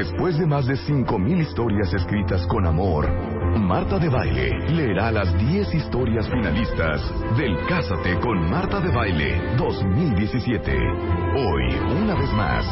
[0.00, 3.06] Después de más de 5.000 historias escritas con amor,
[3.58, 7.02] Marta de Baile leerá las 10 historias finalistas
[7.36, 10.72] del Cásate con Marta de Baile 2017.
[11.36, 12.64] Hoy, una vez más,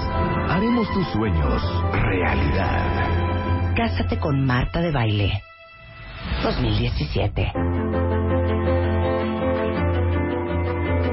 [0.48, 1.62] haremos tus sueños
[1.92, 3.74] realidad.
[3.76, 5.42] Cásate con Marta de Baile
[6.42, 7.52] 2017.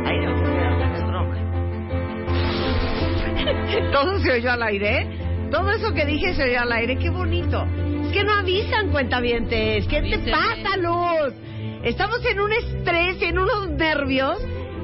[0.06, 0.32] Ay, no,
[0.96, 1.36] es broma.
[3.92, 5.25] Todo se oyó al aire.
[5.56, 6.98] Todo eso que dije se oyó al aire.
[6.98, 7.66] Qué bonito.
[8.06, 9.88] Es que no avisan, cuentavientes.
[9.88, 11.34] ¿Qué te pasa, Luz?
[11.84, 14.38] Estamos en un estrés, en unos nervios.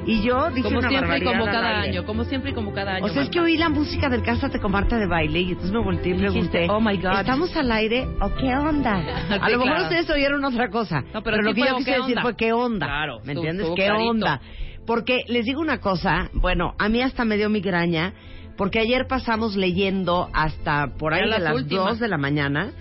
[0.05, 2.95] Y yo dije Como una siempre y como cada año, como siempre y como cada
[2.95, 3.05] año.
[3.05, 5.71] O sea, es que oí la música del Cásate con Marta de baile y entonces
[5.73, 7.19] me volteé y pregunté, "Oh, my God".
[7.19, 8.95] ¿estamos al aire o qué onda?
[9.29, 9.83] A lo mejor claro.
[9.83, 12.21] ustedes oyeron otra cosa, No, pero, pero lo que yo "Oh, quise ¿qué decir onda?".
[12.23, 12.85] fue ¿qué onda?
[12.87, 13.67] Claro, ¿Me entiendes?
[13.75, 14.09] ¿Qué clarito.
[14.09, 14.41] onda?
[14.87, 18.13] Porque les digo una cosa, bueno, a mí hasta me dio migraña,
[18.61, 21.85] porque ayer pasamos leyendo hasta por ahí de las las últimas.
[21.93, 22.71] 2 de la mañana.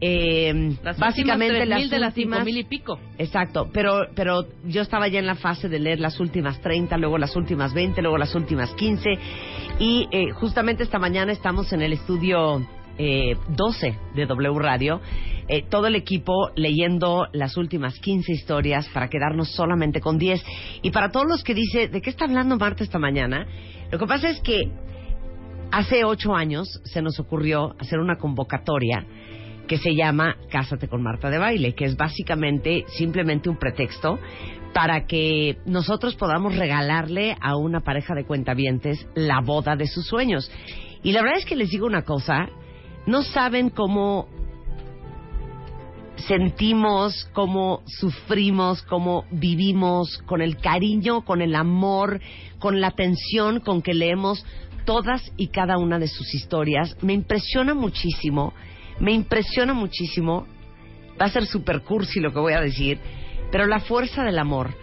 [0.00, 2.98] eh, Las básicamente últimas 3,000 las de las últimas 5,000 y pico.
[3.18, 7.18] Exacto, pero, pero yo estaba ya en la fase de leer las últimas 30, luego
[7.18, 9.10] las últimas 20, luego las últimas 15
[9.78, 15.02] y eh, justamente esta mañana estamos en el estudio eh, 12 de W Radio,
[15.46, 20.42] eh, todo el equipo leyendo las últimas 15 historias para quedarnos solamente con 10
[20.80, 23.46] y para todos los que dice, ¿de qué está hablando Marta esta mañana?
[23.90, 24.70] Lo que pasa es que
[25.70, 29.04] hace ocho años se nos ocurrió hacer una convocatoria
[29.66, 34.18] que se llama Cásate con Marta de Baile, que es básicamente simplemente un pretexto
[34.72, 40.50] para que nosotros podamos regalarle a una pareja de cuentavientes la boda de sus sueños.
[41.02, 42.48] Y la verdad es que les digo una cosa,
[43.06, 44.28] no saben cómo
[46.26, 52.20] sentimos, cómo sufrimos, cómo vivimos, con el cariño, con el amor,
[52.58, 54.44] con la atención con que leemos
[54.88, 56.96] todas y cada una de sus historias.
[57.02, 58.54] Me impresiona muchísimo,
[58.98, 60.46] me impresiona muchísimo,
[61.20, 62.98] va a ser super cursi lo que voy a decir,
[63.52, 64.74] pero la fuerza del amor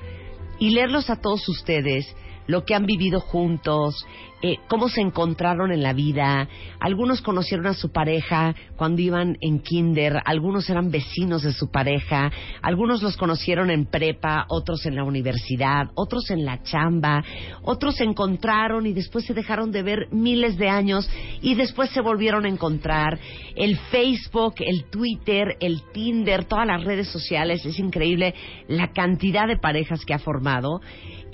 [0.59, 2.05] y leerlos a todos ustedes,
[2.47, 4.05] lo que han vivido juntos,
[4.41, 6.47] eh, cómo se encontraron en la vida.
[6.79, 12.31] Algunos conocieron a su pareja cuando iban en kinder, algunos eran vecinos de su pareja,
[12.61, 17.23] algunos los conocieron en prepa, otros en la universidad, otros en la chamba,
[17.63, 21.09] otros se encontraron y después se dejaron de ver miles de años
[21.41, 23.17] y después se volvieron a encontrar.
[23.55, 28.35] El Facebook, el Twitter, el Tinder, todas las redes sociales, es increíble
[28.67, 30.81] la cantidad de parejas que ha formado.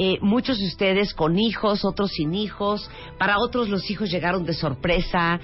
[0.04, 2.90] Eh, muchos de ustedes con hijos, otros sin hijos,
[3.20, 5.40] para otros los hijos llegaron de sorpresa,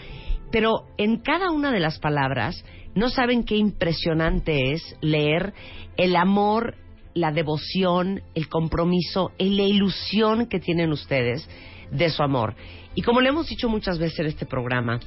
[0.51, 5.53] pero en cada una de las palabras no saben qué impresionante es leer
[5.95, 6.73] el amor,
[7.13, 11.47] la devoción, el compromiso, y la ilusión que tienen ustedes
[11.91, 12.55] de su amor.
[12.95, 14.99] Y como le hemos dicho muchas veces en este programa,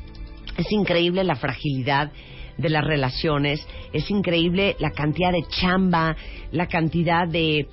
[0.57, 2.13] es increíble la fragilidad
[2.61, 6.17] de las relaciones, es increíble la cantidad de chamba,
[6.53, 7.67] la cantidad de,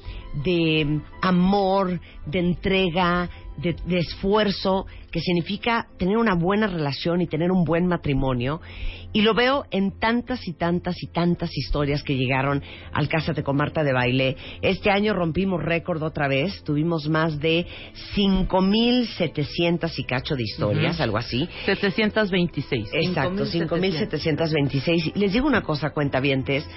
[0.44, 7.52] de amor, de entrega, de, de esfuerzo que significa tener una buena relación y tener
[7.52, 8.62] un buen matrimonio.
[9.14, 13.56] Y lo veo en tantas y tantas y tantas historias que llegaron al Cásate con
[13.56, 14.36] Marta de Baile.
[14.62, 17.66] Este año rompimos récord otra vez, tuvimos más de
[18.16, 21.48] 5.700 y cacho de historias, algo así.
[21.66, 22.90] 726.
[22.94, 24.52] Exacto, 5,700.
[24.52, 25.16] 5.726.
[25.16, 26.68] Les digo una cosa, cuentavientes,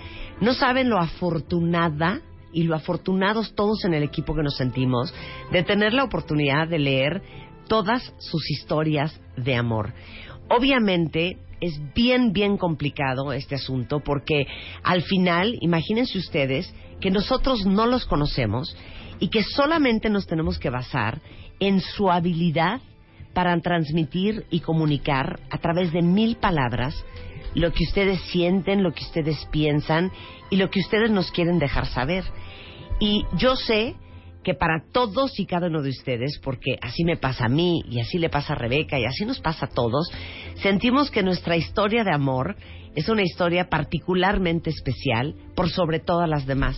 [0.41, 5.15] no saben lo afortunada y lo afortunados todos en el equipo que nos sentimos
[5.51, 7.23] de tener la oportunidad de leer
[7.69, 9.93] todas sus historias de amor.
[10.49, 14.47] Obviamente es bien, bien complicado este asunto porque
[14.83, 18.77] al final, imagínense ustedes que nosotros no los conocemos
[19.21, 21.21] y que solamente nos tenemos que basar
[21.61, 22.81] en su habilidad
[23.35, 26.95] para transmitir y comunicar a través de mil palabras
[27.55, 30.13] lo que ustedes sienten, lo que ustedes piensan
[30.51, 32.25] y lo que ustedes nos quieren dejar saber.
[33.01, 33.97] Y yo sé
[34.43, 38.01] que para todos y cada uno de ustedes, porque así me pasa a mí y
[38.01, 40.11] así le pasa a Rebeca y así nos pasa a todos,
[40.57, 42.57] sentimos que nuestra historia de amor
[42.95, 46.77] es una historia particularmente especial por sobre todas las demás.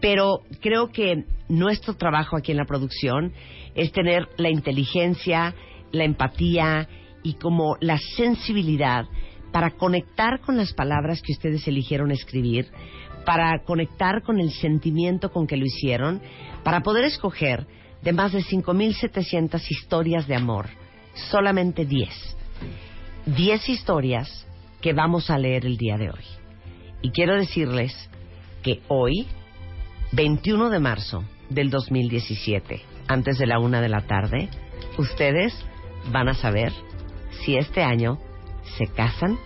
[0.00, 3.32] Pero creo que nuestro trabajo aquí en la producción
[3.74, 5.54] es tener la inteligencia,
[5.90, 6.88] la empatía
[7.22, 9.06] y como la sensibilidad
[9.56, 12.68] para conectar con las palabras que ustedes eligieron escribir,
[13.24, 16.20] para conectar con el sentimiento con que lo hicieron,
[16.62, 17.66] para poder escoger
[18.02, 20.66] de más de 5.700 historias de amor,
[21.30, 22.36] solamente 10.
[23.34, 24.46] 10 historias
[24.82, 26.24] que vamos a leer el día de hoy.
[27.00, 27.94] Y quiero decirles
[28.62, 29.26] que hoy,
[30.12, 34.50] 21 de marzo del 2017, antes de la una de la tarde,
[34.98, 35.54] ustedes
[36.12, 36.74] van a saber
[37.40, 38.18] si este año
[38.76, 39.38] ¿se casan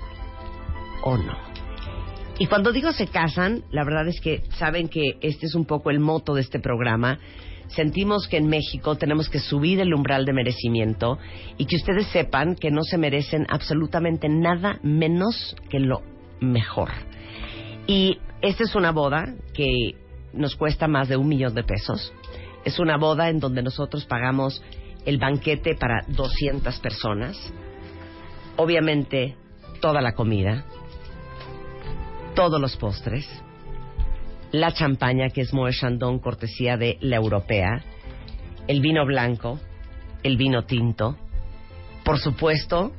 [1.02, 1.50] o no?
[2.38, 5.90] Y cuando digo se casan, la verdad es que saben que este es un poco
[5.90, 7.18] el moto de este programa.
[7.68, 11.18] Sentimos que en México tenemos que subir el umbral de merecimiento
[11.58, 16.00] y que ustedes sepan que no se merecen absolutamente nada menos que lo
[16.40, 16.88] mejor.
[17.86, 19.96] Y esta es una boda que
[20.32, 22.12] nos cuesta más de un millón de pesos.
[22.64, 24.62] Es una boda en donde nosotros pagamos
[25.04, 27.36] el banquete para 200 personas.
[28.62, 29.36] Obviamente,
[29.80, 30.66] toda la comida,
[32.34, 33.26] todos los postres,
[34.52, 37.82] la champaña que es Moët Chandon cortesía de la europea,
[38.68, 39.58] el vino blanco,
[40.22, 41.16] el vino tinto,
[42.04, 42.92] por supuesto,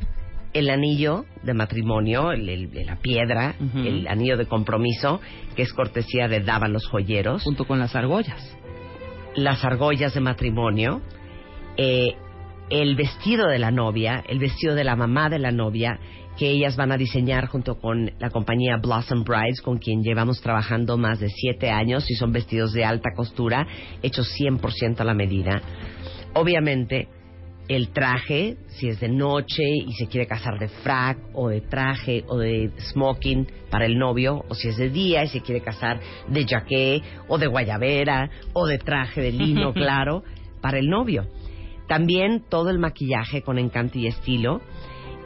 [0.53, 5.21] el anillo de matrimonio, el, el- la piedra, el anillo de compromiso,
[5.55, 8.57] que es cortesía de Dávalos Joyeros, Junto con las argollas.
[9.35, 11.01] las argollas de matrimonio,
[11.77, 12.15] eh,
[12.71, 15.99] el vestido de la novia, el vestido de la mamá de la novia,
[16.37, 20.97] que ellas van a diseñar junto con la compañía Blossom Brides, con quien llevamos trabajando
[20.97, 23.67] más de siete años y son vestidos de alta costura,
[24.01, 25.61] hechos 100% a la medida.
[26.33, 27.09] Obviamente,
[27.67, 32.23] el traje, si es de noche y se quiere casar de frac o de traje
[32.27, 35.99] o de smoking para el novio, o si es de día y se quiere casar
[36.29, 40.23] de jaqué o de guayabera o de traje de lino, claro,
[40.61, 41.27] para el novio.
[41.91, 44.61] También todo el maquillaje con encanto y estilo.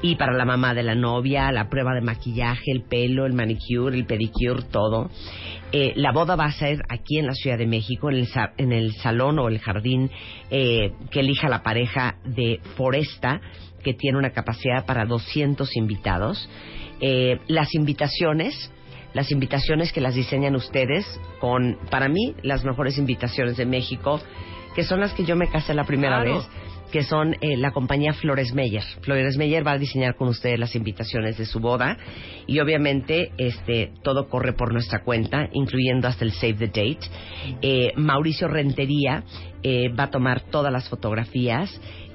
[0.01, 3.95] Y para la mamá de la novia, la prueba de maquillaje, el pelo, el manicure,
[3.95, 5.12] el pedicure, todo.
[5.71, 8.27] Eh, la boda va a ser aquí en la Ciudad de México, en el,
[8.57, 10.09] en el salón o el jardín
[10.50, 13.41] eh, que elija la pareja de Foresta,
[13.83, 16.50] que tiene una capacidad para 200 invitados.
[17.00, 18.71] Eh, las invitaciones,
[19.13, 21.06] las invitaciones que las diseñan ustedes
[21.39, 24.19] con, para mí, las mejores invitaciones de México,
[24.75, 26.38] que son las que yo me casé la primera Claro.
[26.38, 26.48] vez
[26.92, 28.83] que son eh, la compañía Flores Meyer.
[29.01, 31.98] Flores Meyer va a diseñar con ustedes las invitaciones de su boda
[32.48, 37.00] y obviamente este todo corre por nuestra cuenta, incluyendo hasta el save the date.
[37.62, 39.24] Eh, Mauricio Rentería
[39.63, 41.69] eh, va a tomar todas las fotografías.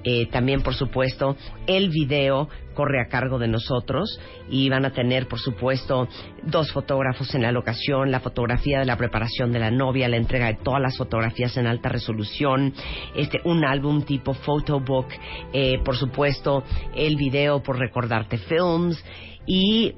[0.04, 1.36] Eh, también, por supuesto,
[1.66, 4.18] el video corre a cargo de nosotros
[4.48, 6.08] y van a tener, por supuesto,
[6.42, 10.46] dos fotógrafos en la locación, la fotografía de la preparación de la novia, la entrega
[10.46, 12.72] de todas las fotografías en alta resolución,
[13.14, 15.08] este, un álbum tipo photobook,
[15.52, 16.64] eh, por supuesto,
[16.94, 19.04] el video por recordarte films
[19.46, 19.94] y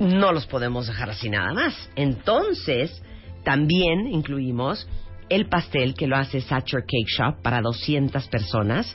[0.00, 1.90] no los podemos dejar así nada más.
[1.94, 3.02] Entonces,
[3.44, 4.88] también incluimos
[5.28, 8.94] el pastel que lo hace Satcher Cake Shop para 200 personas,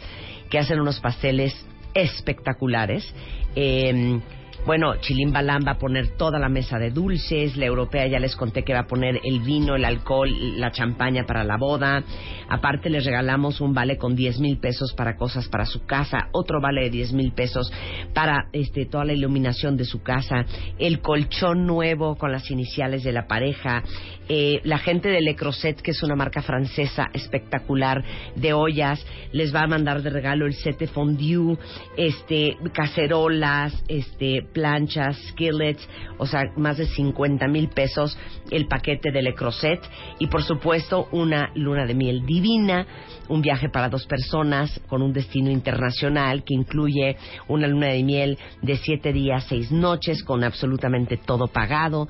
[0.50, 1.54] que hacen unos pasteles
[1.94, 3.14] espectaculares.
[3.56, 4.20] Eh,
[4.66, 8.64] bueno, Chilimbalam va a poner toda la mesa de dulces, la europea ya les conté
[8.64, 10.30] que va a poner el vino, el alcohol,
[10.60, 12.04] la champaña para la boda.
[12.50, 16.62] Aparte les regalamos un vale con 10 mil pesos para cosas para su casa, otro
[16.62, 17.72] vale de 10 mil pesos
[18.14, 20.46] para este, toda la iluminación de su casa,
[20.78, 23.84] el colchón nuevo con las iniciales de la pareja,
[24.28, 28.04] eh, la gente de Le Creuset, que es una marca francesa espectacular
[28.36, 31.58] de ollas, les va a mandar de regalo el set de fondue,
[31.98, 35.88] este, cacerolas, este, planchas, skillets,
[36.18, 38.18] o sea, más de 50 mil pesos
[38.52, 39.80] el paquete de Le Creuset
[40.20, 42.86] y por supuesto una luna de miel divina,
[43.28, 47.18] un viaje para dos personas con un destino internacional que incluye
[47.48, 52.08] una luna de miel de siete días, seis noches con absolutamente todo pagado.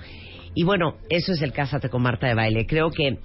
[0.55, 2.65] Y bueno, eso es el Cásate con Marta de Baile.
[2.65, 3.19] Creo que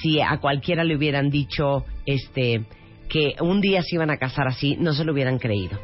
[0.00, 2.64] si a cualquiera le hubieran dicho este
[3.12, 5.78] que un día se iban a casar así, no se lo hubieran creído.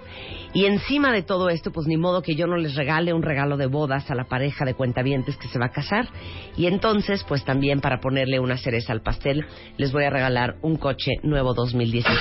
[0.54, 3.58] Y encima de todo esto, pues ni modo que yo no les regale un regalo
[3.58, 6.08] de bodas a la pareja de cuentavientes que se va a casar.
[6.56, 9.44] Y entonces, pues también para ponerle una cereza al pastel,
[9.76, 12.18] les voy a regalar un coche nuevo 2017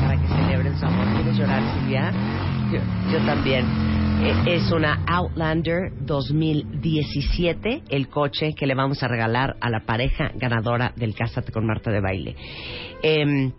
[0.00, 1.06] para que celebren su amor.
[1.14, 2.12] ¿Quieres llorar, Silvia?
[2.72, 2.80] Yo,
[3.12, 3.64] yo también.
[4.24, 10.32] Eh, Es una Outlander 2017, el coche que le vamos a regalar a la pareja
[10.34, 12.36] ganadora del Cásate con Marta de Baile.
[13.02, 13.52] Em,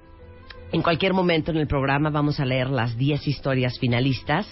[0.74, 4.48] en cualquier momento en el programa vamos a leer las 10 historias finalistas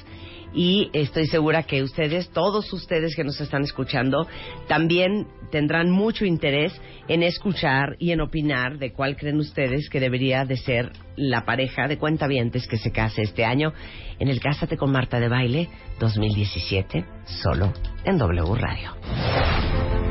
[0.53, 4.27] y estoy segura que ustedes, todos ustedes que nos están escuchando,
[4.67, 10.45] también tendrán mucho interés en escuchar y en opinar de cuál creen ustedes que debería
[10.45, 13.73] de ser la pareja de cuentavientes que se case este año
[14.19, 17.73] en el Cásate con Marta de Baile 2017, solo
[18.05, 20.10] en W Radio.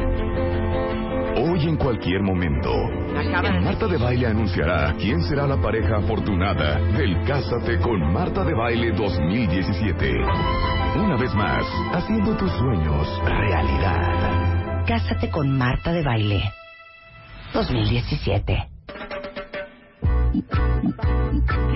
[1.60, 2.72] Hoy en cualquier momento,
[3.62, 8.92] Marta de Baile anunciará quién será la pareja afortunada del Cásate con Marta de Baile
[8.92, 10.10] 2017.
[10.96, 11.62] Una vez más,
[11.92, 14.86] haciendo tus sueños realidad.
[14.86, 16.50] Cásate con Marta de Baile
[17.52, 18.79] 2017.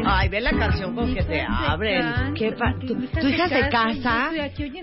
[0.07, 2.35] Ay, ve la canción con que te abren.
[2.35, 4.31] ¿Qué pa- ¿Tu, tu hija se casa?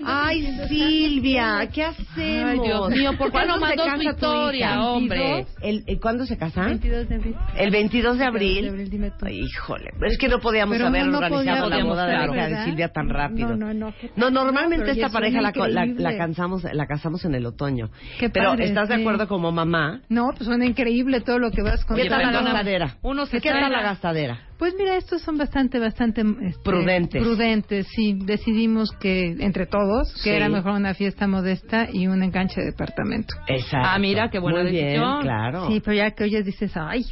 [0.04, 2.50] Ay, Silvia, ¿qué hacemos?
[2.50, 5.46] Ay, Dios mío, ¿por qué ¿Cuándo no mandó tu historia, hombre?
[5.62, 6.62] ¿El, el- ¿Cuándo se casa?
[6.64, 7.36] 22 de abril.
[7.56, 8.90] El 22 de abril.
[9.22, 12.26] Ay, híjole, es que no podíamos Pero haber no, no organizado la boda de la
[12.26, 12.64] hija de.
[12.64, 13.56] Silvia tan rápido.
[13.56, 17.46] No, no, no, normalmente Pero esta pareja la, la, la cansamos, la casamos en el
[17.46, 17.90] otoño.
[18.18, 20.00] Qué Pero padre, ¿estás de acuerdo como mamá?
[20.08, 22.96] No, pues suena increíble todo lo que vas con ¿Qué tal la?
[23.02, 24.40] Uno se ¿Qué traga- la gastadera?
[24.58, 27.20] Pues mira, estos son bastante, bastante este, Prudentes.
[27.20, 28.16] Prudentes, sí.
[28.24, 30.30] Decidimos que entre todos que Sí.
[30.30, 33.34] era mejor una fiesta modesta y un enganche de departamento.
[33.48, 33.88] Exacto.
[33.90, 35.22] Ah, mira, qué buena Muy bien, decisión.
[35.22, 35.66] claro.
[35.66, 37.04] Sí, pero ya que oyes dices, ay.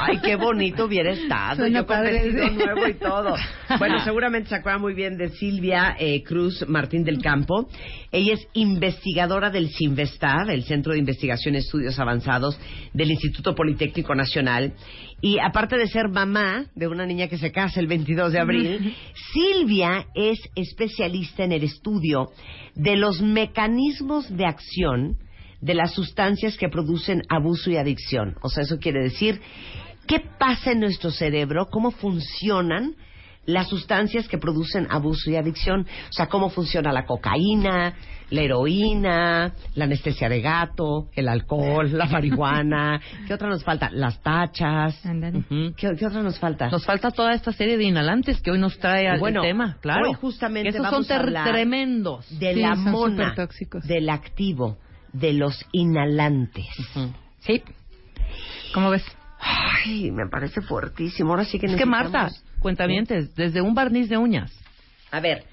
[0.00, 1.56] Ay, qué bonito hubiera estado.
[1.62, 2.54] Suena Yo con padre, vestido sí.
[2.56, 3.34] nuevo y todo.
[3.78, 7.68] Bueno, seguramente se acuerdan muy bien de Silvia eh, Cruz Martín del Campo.
[8.12, 12.58] Ella es investigadora del CINVESTAD, el Centro de Investigación y Estudios Avanzados
[12.94, 14.72] del Instituto Politécnico Nacional.
[15.20, 18.94] Y aparte de ser mamá de una niña que se casa el 22 de abril,
[19.32, 22.30] Silvia es especialista en el estudio
[22.74, 25.16] de los mecanismos de acción
[25.60, 28.36] de las sustancias que producen abuso y adicción.
[28.42, 29.40] O sea, eso quiere decir
[30.06, 32.94] qué pasa en nuestro cerebro, cómo funcionan
[33.46, 35.86] las sustancias que producen abuso y adicción.
[36.10, 37.94] O sea, cómo funciona la cocaína,
[38.30, 43.00] la heroína, la anestesia de gato, el alcohol, la marihuana.
[43.26, 43.88] ¿Qué otra nos falta?
[43.92, 45.04] Las tachas.
[45.06, 45.38] Ándale.
[45.38, 45.74] Ujú.
[45.76, 46.68] ¿Qué, qué otra nos falta?
[46.68, 50.08] Nos falta toda esta serie de inhalantes que hoy nos trae al Bueno, tema, claro.
[50.08, 52.26] hoy justamente esos vamos son a tremendos.
[52.38, 53.34] de Sí, la mona,
[53.84, 54.76] del activo,
[55.12, 56.66] de los inhalantes.
[57.40, 57.62] Sí.
[58.74, 59.04] ¿Cómo ves?
[59.46, 61.30] Ay, me parece fuertísimo.
[61.30, 64.52] Ahora sí que Es que Marta, cuentavientes, desde un barniz de uñas.
[65.12, 65.44] A ver,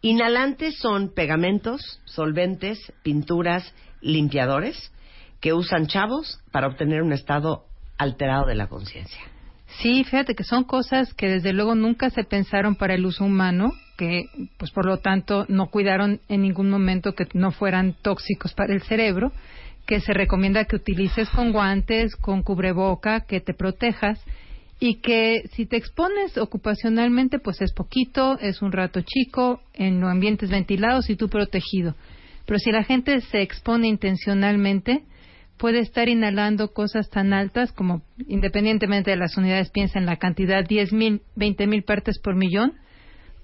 [0.00, 4.92] inhalantes son pegamentos, solventes, pinturas, limpiadores
[5.40, 7.64] que usan chavos para obtener un estado
[7.98, 9.20] alterado de la conciencia.
[9.80, 13.72] Sí, fíjate que son cosas que desde luego nunca se pensaron para el uso humano,
[13.96, 14.24] que
[14.58, 18.82] pues por lo tanto no cuidaron en ningún momento que no fueran tóxicos para el
[18.82, 19.32] cerebro,
[19.86, 24.20] que se recomienda que utilices con guantes, con cubreboca, que te protejas
[24.78, 30.50] y que si te expones ocupacionalmente pues es poquito, es un rato chico, en ambientes
[30.50, 31.94] ventilados y tú protegido.
[32.46, 35.04] Pero si la gente se expone intencionalmente,
[35.56, 40.64] puede estar inhalando cosas tan altas como, independientemente de las unidades, piensa en la cantidad
[40.64, 42.74] 10.000, 20.000 partes por millón,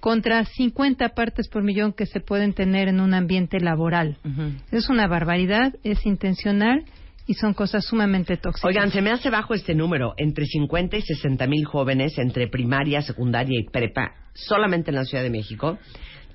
[0.00, 4.18] contra 50 partes por millón que se pueden tener en un ambiente laboral.
[4.70, 6.84] Es una barbaridad, es intencional
[7.26, 8.68] y son cosas sumamente tóxicas.
[8.68, 10.14] Oigan, se me hace bajo este número.
[10.16, 15.22] Entre 50 y 60 mil jóvenes entre primaria, secundaria y prepa, solamente en la Ciudad
[15.22, 15.78] de México,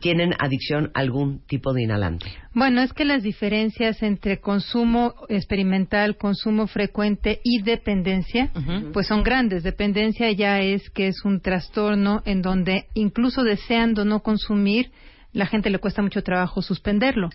[0.03, 2.25] tienen adicción a algún tipo de inhalante.
[2.53, 8.51] Bueno, es que las diferencias entre consumo experimental, consumo frecuente y dependencia,
[8.91, 9.63] pues son grandes.
[9.63, 14.91] Dependencia ya es que es un trastorno en donde incluso deseando no consumir,
[15.31, 17.29] la gente le cuesta mucho trabajo suspenderlo.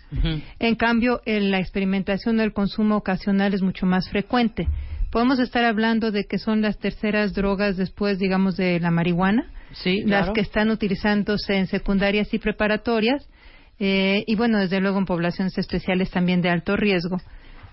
[0.59, 4.67] En cambio, en la experimentación o el consumo ocasional es mucho más frecuente.
[5.09, 10.01] Podemos estar hablando de que son las terceras drogas después, digamos, de la marihuana, Sí,
[10.05, 13.27] las que están utilizándose en secundarias y preparatorias,
[13.79, 17.17] eh, y bueno, desde luego en poblaciones especiales también de alto riesgo.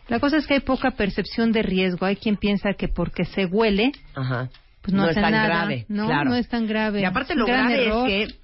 [0.09, 2.07] La cosa es que hay poca percepción de riesgo.
[2.07, 4.51] Hay quien piensa que porque se huele, Ajá.
[4.83, 5.47] pues no, es hace tan nada.
[5.47, 5.85] grave.
[5.89, 6.31] No, claro.
[6.31, 7.01] no es tan grave.
[7.01, 8.09] Y aparte lo grave error.
[8.09, 8.35] es que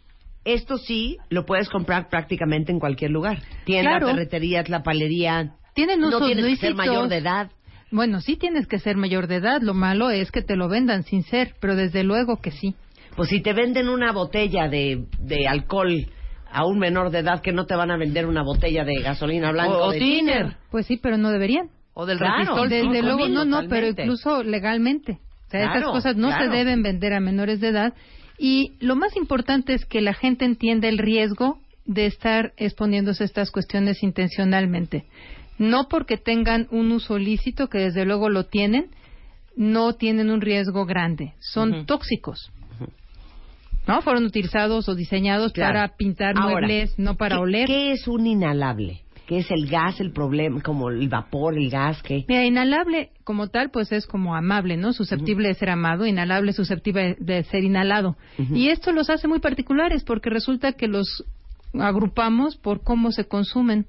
[0.44, 3.38] esto sí lo puedes comprar prácticamente en cualquier lugar.
[3.64, 4.08] Tiendas, Claro.
[4.08, 5.52] ferreterías, la palería.
[5.74, 7.50] Tienen no usos tienes que ser mayor de edad.
[7.92, 9.60] Bueno, sí tienes que ser mayor de edad.
[9.62, 12.74] Lo malo es que te lo vendan sin ser, pero desde luego que sí.
[13.16, 16.06] Pues si te venden una botella de, de alcohol
[16.50, 19.52] a un menor de edad, que no te van a vender una botella de gasolina
[19.52, 20.18] blanca O- de tiner.
[20.46, 20.56] tiner.
[20.70, 21.70] Pues sí, pero no deberían.
[21.94, 22.68] O del Claro, resistol.
[22.70, 25.12] Desde sí, luego, no, no, pero incluso legalmente.
[25.48, 26.44] O sea, Claro, estas cosas no claro.
[26.50, 27.94] se deben vender a menores de edad.
[28.38, 33.26] Y lo más importante es que la gente entienda el riesgo de estar exponiéndose a
[33.26, 35.04] estas cuestiones intencionalmente.
[35.58, 38.86] No porque tengan un uso lícito, que desde luego lo tienen,
[39.54, 41.34] no tienen un riesgo grande.
[41.40, 42.50] Son tóxicos.
[43.86, 44.00] ¿No?
[44.02, 45.74] Fueron utilizados o diseñados Claro.
[45.74, 47.66] para pintar Ahora, muebles, no para ¿qué- oler.
[47.66, 49.00] ¿Qué es un inhalable?
[49.26, 52.02] ¿Qué es el gas, el problema, como el vapor, el gas?
[52.02, 52.24] ¿qué?
[52.28, 54.92] Mira, inhalable como tal, pues es como amable, ¿no?
[54.92, 58.16] Susceptible de ser amado, inhalable, susceptible de ser inhalado.
[58.52, 61.24] Y esto los hace muy particulares porque resulta que los
[61.78, 63.86] agrupamos por cómo se consumen.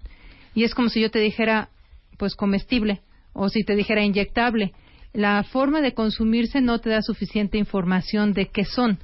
[0.56, 1.70] Y es como si yo te dijera,
[2.18, 3.02] pues comestible,
[3.34, 4.72] o si te dijera inyectable.
[5.14, 9.00] La forma de consumirse no te da suficiente información de qué son.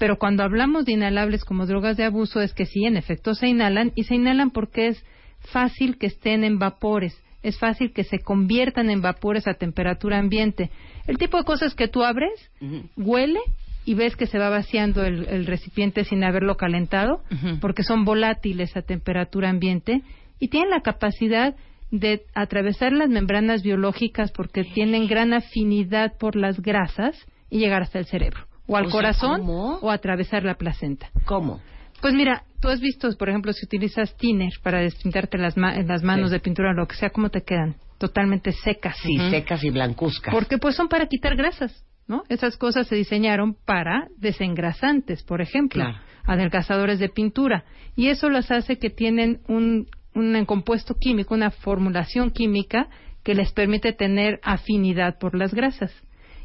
[0.00, 3.48] Pero cuando hablamos de inhalables como drogas de abuso es que sí, en efecto se
[3.48, 5.04] inhalan y se inhalan porque es
[5.52, 10.70] fácil que estén en vapores, es fácil que se conviertan en vapores a temperatura ambiente.
[11.06, 12.50] El tipo de cosas que tú abres,
[12.96, 13.40] huele
[13.84, 17.22] y ves que se va vaciando el, el recipiente sin haberlo calentado,
[17.60, 20.00] porque son volátiles a temperatura ambiente
[20.38, 21.54] y tienen la capacidad
[21.90, 27.16] de atravesar las membranas biológicas porque tienen gran afinidad por las grasas
[27.50, 31.10] y llegar hasta el cerebro, o al O corazón, o atravesar la placenta.
[31.26, 31.60] ¿Cómo?
[32.00, 36.02] Pues mira, tú has visto, por ejemplo, si utilizas thinner para despintarte las, ma- las
[36.02, 36.34] manos Sí.
[36.36, 37.76] de pintura o lo que sea, ¿cómo te quedan?
[37.98, 38.96] Totalmente secas.
[39.02, 40.32] Sí, secas y blancuzcas.
[40.32, 42.22] Porque pues son para quitar grasas, ¿no?
[42.30, 45.98] Esas cosas se diseñaron para desengrasantes, por ejemplo, Claro.
[46.24, 47.64] adelgazadores de pintura.
[47.96, 52.88] Y eso las hace que tienen un, un compuesto químico, una formulación química
[53.22, 55.92] que les permite tener afinidad por las grasas.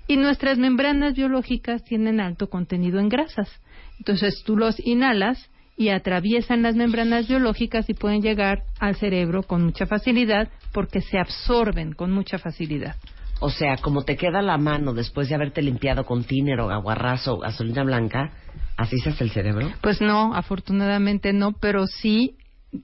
[0.07, 3.50] Y nuestras membranas biológicas tienen alto contenido en grasas.
[3.97, 9.63] Entonces tú los inhalas y atraviesan las membranas biológicas y pueden llegar al cerebro con
[9.63, 12.95] mucha facilidad porque se absorben con mucha facilidad.
[13.39, 17.33] O sea, como te queda la mano después de haberte limpiado con tiner o aguarrazo
[17.33, 18.31] o gasolina blanca,
[18.77, 19.69] así se hace el cerebro.
[19.81, 22.38] Pues no, afortunadamente no, pero sí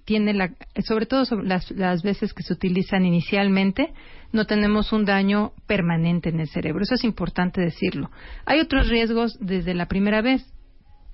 [0.05, 0.51] tiene la,
[0.85, 3.93] sobre todo sobre las, las veces que se utilizan inicialmente,
[4.31, 6.83] no tenemos un daño permanente en el cerebro.
[6.83, 8.09] Eso es importante decirlo.
[8.45, 10.45] Hay otros riesgos desde la primera vez,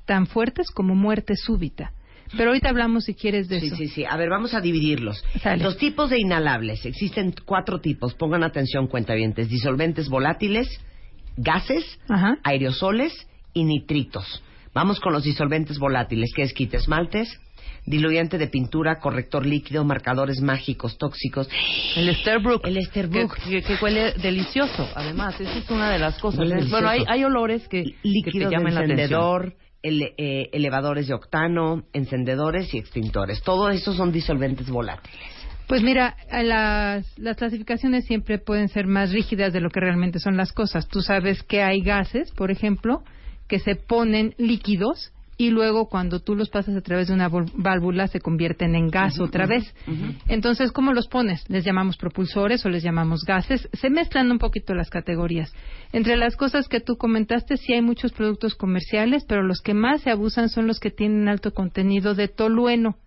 [0.06, 1.92] tan fuertes como muerte súbita.
[2.36, 3.76] Pero ahorita hablamos, si quieres, de Sí, eso.
[3.78, 4.06] sí, sí.
[4.06, 5.24] A ver, vamos a dividirlos.
[5.42, 5.64] Sale.
[5.64, 6.86] Los tipos de inhalables.
[6.86, 8.14] Existen cuatro tipos.
[8.16, 9.48] Pongan atención, cuentavientes.
[9.48, 10.68] Disolventes volátiles,
[11.38, 12.38] gases, Ajá.
[12.44, 13.14] aerosoles
[13.54, 14.44] y nitritos.
[14.74, 17.40] Vamos con los disolventes volátiles, que es quita esmaltes,
[17.88, 21.50] diluyente de pintura, corrector líquido, marcadores mágicos, tóxicos.
[21.96, 22.68] El Esterbrook.
[22.68, 23.34] El Esterbrook.
[23.36, 25.40] Que, que- que huele delicioso, además.
[25.42, 26.42] Esa es una de las cosas.
[26.42, 26.66] Huele.
[26.70, 29.00] Bueno, hay, olores que, que líquidos te de llaman la atención.
[29.00, 33.42] encendedor, ele- eh, elevadores de octano, encendedores y extintores.
[33.42, 35.18] Todo eso son disolventes volátiles.
[35.68, 40.38] Pues mira, las, las clasificaciones siempre pueden ser más rígidas de lo que realmente son
[40.38, 40.88] las cosas.
[40.88, 43.02] Tú sabes que hay gases, por ejemplo,
[43.50, 48.08] que se ponen líquidos y luego cuando tú los pasas a través de una válvula
[48.08, 49.74] se convierten en gas otra vez.
[50.28, 51.48] Entonces, ¿cómo los pones?
[51.50, 53.70] Les llamamos propulsores o les llamamos gases.
[53.74, 55.54] Se mezclan un poquito las categorías.
[55.94, 60.02] Entre las cosas que tú comentaste, sí hay muchos productos comerciales, pero los que más
[60.02, 62.98] se abusan son los que tienen alto contenido de tolueno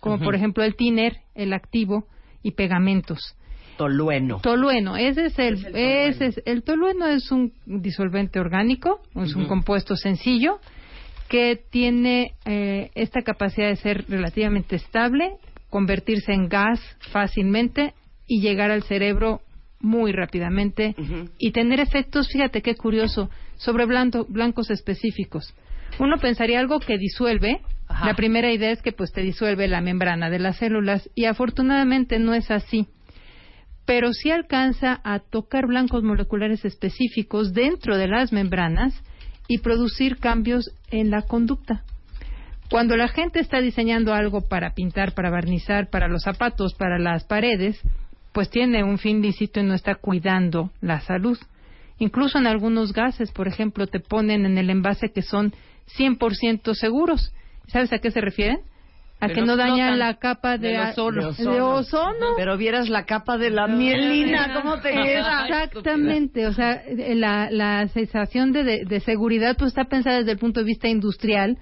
[0.00, 2.06] como por ejemplo el tiner, el activo
[2.42, 3.36] y pegamentos.
[3.78, 4.38] Tolueno.
[4.40, 6.06] Tolueno, ese es el, Es el tolueno.
[6.10, 10.60] ese es- el tolueno es un disolvente orgánico, es un compuesto sencillo
[11.28, 15.32] que tiene eh, esta capacidad de ser relativamente estable,
[15.70, 17.94] convertirse en gas fácilmente
[18.26, 19.40] y llegar al cerebro
[19.80, 20.94] muy rápidamente
[21.38, 25.54] y tener efectos, fíjate qué curioso, sobre blanco- blancos específicos.
[25.98, 27.60] Uno pensaría algo que disuelve.
[27.86, 28.06] Ajá.
[28.06, 32.18] La primera idea es que pues te disuelve la membrana de las células y afortunadamente
[32.18, 32.86] no es así.
[33.84, 38.94] Pero sí alcanza a tocar blancos moleculares específicos dentro de las membranas
[39.48, 41.84] y producir cambios en la conducta.
[42.70, 47.24] Cuando la gente está diseñando algo para pintar, para barnizar, para los zapatos, para las
[47.24, 47.80] paredes,
[48.32, 51.38] pues tiene un fin lícito y no está cuidando la salud.
[51.98, 55.52] Incluso en algunos gases, por ejemplo, te ponen en el envase que son
[55.96, 57.32] 100% seguros.
[57.68, 58.58] ¿Sabes a qué se refieren?
[59.20, 61.32] A Que no dañan la capa de, ozono.
[61.32, 62.34] de ozono.
[62.36, 65.44] Pero vieras la capa de la mielina, ¿cómo te queda?
[65.46, 66.82] Exactamente, o sea,
[67.14, 70.88] la, la sensación de, de, de seguridad pues está pensada desde el punto de vista
[70.88, 71.56] industrial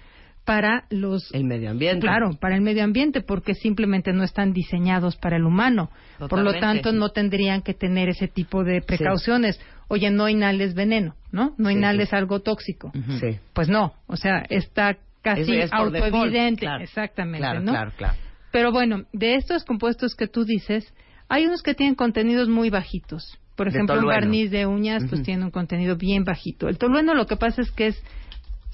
[0.44, 2.00] para los El medio ambiente.
[2.00, 5.90] Claro, para el medio ambiente, porque simplemente no están diseñados para el humano.
[6.28, 9.60] Por lo tanto, no tendrían que tener ese tipo de precauciones.
[9.88, 11.54] Oye, no inhales veneno, ¿no?
[11.58, 12.16] No Sí, inhales sí.
[12.16, 12.90] algo tóxico.
[13.20, 13.38] Sí.
[13.52, 16.61] Pues no, o sea, está casi es autoevidente.
[16.66, 16.85] claro.
[16.85, 17.72] Exactamente, Claro, ¿no?
[17.72, 18.14] claro, claro.
[18.50, 20.92] Pero bueno, de estos compuestos que tú dices,
[21.28, 23.38] hay unos que tienen contenidos muy bajitos.
[23.56, 26.68] Por ejemplo, un barniz de uñas, pues tiene un contenido bien bajito.
[26.68, 28.02] El tolueno lo que pasa es que es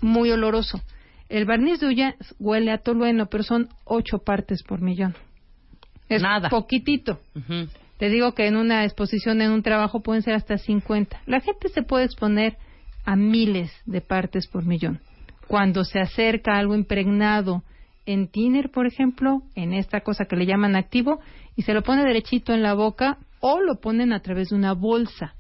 [0.01, 0.81] muy oloroso.
[1.29, 5.15] El barniz de uñas huele a tolueno, pero son ocho partes por millón.
[6.09, 6.49] Es Nada.
[6.49, 7.21] poquitito.
[7.99, 11.21] Te digo que en una exposición, en un trabajo, pueden ser hasta 50.
[11.27, 12.57] La gente se puede exponer
[13.05, 15.01] a miles de partes por millón.
[15.49, 17.65] Cuando se acerca algo impregnado
[18.07, 21.21] en tiner, por ejemplo, en esta cosa que le llaman activo,
[21.57, 24.75] y se lo pone derechito en la boca o lo ponen a través de una
[24.75, 25.35] bolsa,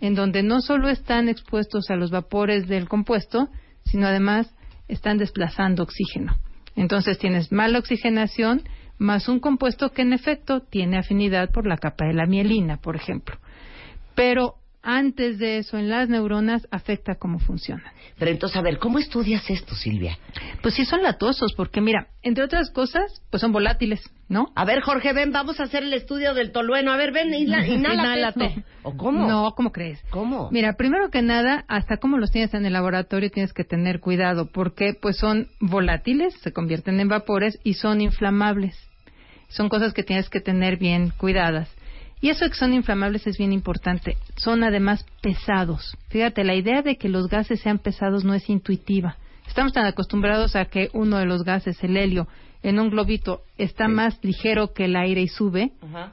[0.00, 3.48] en donde no solo están expuestos a los vapores del compuesto,
[3.84, 4.54] sino además
[4.88, 6.36] están desplazando oxígeno.
[6.76, 8.62] Entonces tienes mala oxigenación
[8.98, 12.96] más un compuesto que en efecto tiene afinidad por la capa de la mielina, por
[12.96, 13.36] ejemplo.
[14.14, 14.54] Pero
[14.86, 17.92] antes de eso en las neuronas afecta cómo funcionan.
[18.18, 20.16] Pero entonces, a ver, ¿cómo estudias esto, Silvia?
[20.62, 24.52] Pues sí son latosos, porque mira, entre otras cosas, pues son volátiles, ¿no?
[24.54, 26.92] A ver, Jorge, ven, vamos a hacer el estudio del tolueno.
[26.92, 28.62] A ver, ven, inhala, inhálate esto.
[28.84, 29.26] ¿O cómo?
[29.26, 30.00] No, ¿cómo crees?
[30.10, 30.50] ¿Cómo?
[30.52, 34.46] Mira, primero que nada, hasta cómo los tienes en el laboratorio tienes que tener cuidado,
[34.46, 38.78] porque pues son volátiles, se convierten en vapores y son inflamables.
[39.48, 41.68] Son cosas que tienes que tener bien cuidadas.
[42.26, 44.16] Y eso de que son inflamables es bien importante.
[44.36, 45.96] Son además pesados.
[46.08, 49.16] Fíjate, la idea de que los gases sean pesados no es intuitiva.
[49.46, 52.26] Estamos tan acostumbrados a que uno de los gases, el helio,
[52.64, 55.70] en un globito está más ligero que el aire y sube,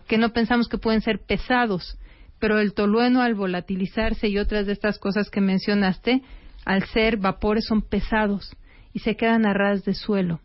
[0.08, 1.98] que no pensamos que pueden ser pesados.
[2.38, 6.22] Pero el tolueno al volatilizarse y otras de estas cosas que mencionaste,
[6.64, 8.56] al ser vapores son pesados
[8.94, 10.42] y se quedan a ras de suelo.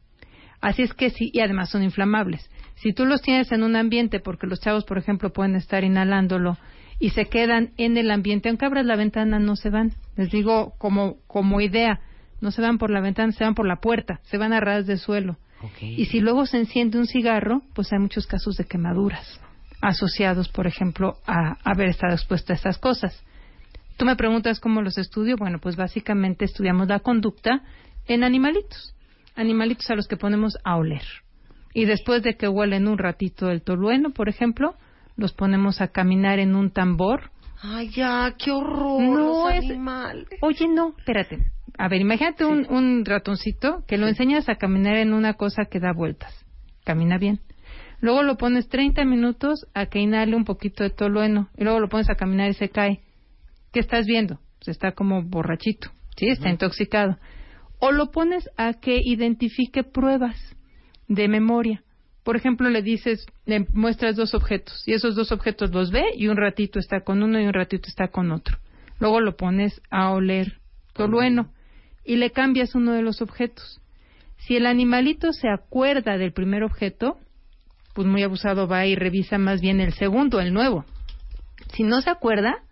[0.63, 2.49] Así es que sí, y además son inflamables.
[2.81, 6.57] Si tú los tienes en un ambiente, porque los chavos, por ejemplo, pueden estar inhalándolo
[7.01, 9.93] y se quedan en el ambiente, aunque abras la ventana, no se van.
[10.17, 12.01] Les digo como, como idea,
[12.41, 14.87] no se van por la ventana, se van por la puerta, se van a ras
[14.87, 15.39] de suelo.
[15.81, 19.41] Y si luego se enciende un cigarro, pues hay muchos casos de quemaduras
[19.81, 23.25] asociados, por ejemplo, a haber estado expuesto a estas cosas.
[23.97, 25.37] Tú me preguntas cómo los estudio.
[25.37, 27.63] Bueno, pues básicamente estudiamos la conducta
[28.07, 28.95] en animalitos,
[29.35, 31.03] animalitos a los que ponemos a oler.
[31.75, 34.75] Y después de que huelen un ratito el tolueno, por ejemplo,
[35.17, 37.31] los ponemos a caminar en un tambor.
[37.63, 39.03] Ay, ya, qué horror.
[39.03, 40.27] No los es- animales.
[40.43, 41.39] Oye, no, espérate.
[41.77, 45.79] A ver, imagínate un, un ratoncito que lo enseñas a caminar en una cosa que
[45.81, 46.35] da vueltas.
[46.85, 47.41] Camina bien.
[48.01, 51.49] Luego lo pones 30 minutos a que inhale un poquito de tolueno.
[51.57, 53.01] Y luego lo pones a caminar y se cae.
[53.73, 54.37] ¿Qué estás viendo?
[54.59, 55.91] Pues está como borrachito.
[56.17, 56.29] ¿Sí?
[56.29, 57.19] Está intoxicado.
[57.81, 60.37] O lo pones a que identifique pruebas
[61.09, 61.83] de memoria.
[62.23, 66.29] Por ejemplo, le dices, le muestras dos objetos y esos dos objetos los ve y
[66.29, 68.59] un ratito está con uno y un ratito está con otro.
[69.01, 70.59] Luego lo pones a oler
[70.93, 71.51] tolueno
[72.05, 73.81] y le cambias uno de los objetos.
[74.37, 77.19] Si el animalito se acuerda del primer objeto,
[77.95, 80.85] pues muy abusado va y revisa más bien el segundo, el nuevo.
[81.75, 82.63] Si no se acuerda,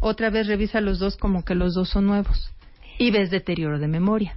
[0.00, 2.52] otra vez revisa los dos como que los dos son nuevos
[2.98, 4.36] y ves deterioro de memoria.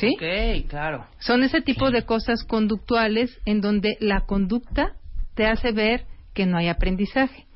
[0.00, 0.16] ¿Sí?
[0.16, 1.06] Ok, claro.
[1.18, 4.94] Son ese tipo de cosas conductuales en donde la conducta
[5.34, 7.46] te hace ver que no hay aprendizaje.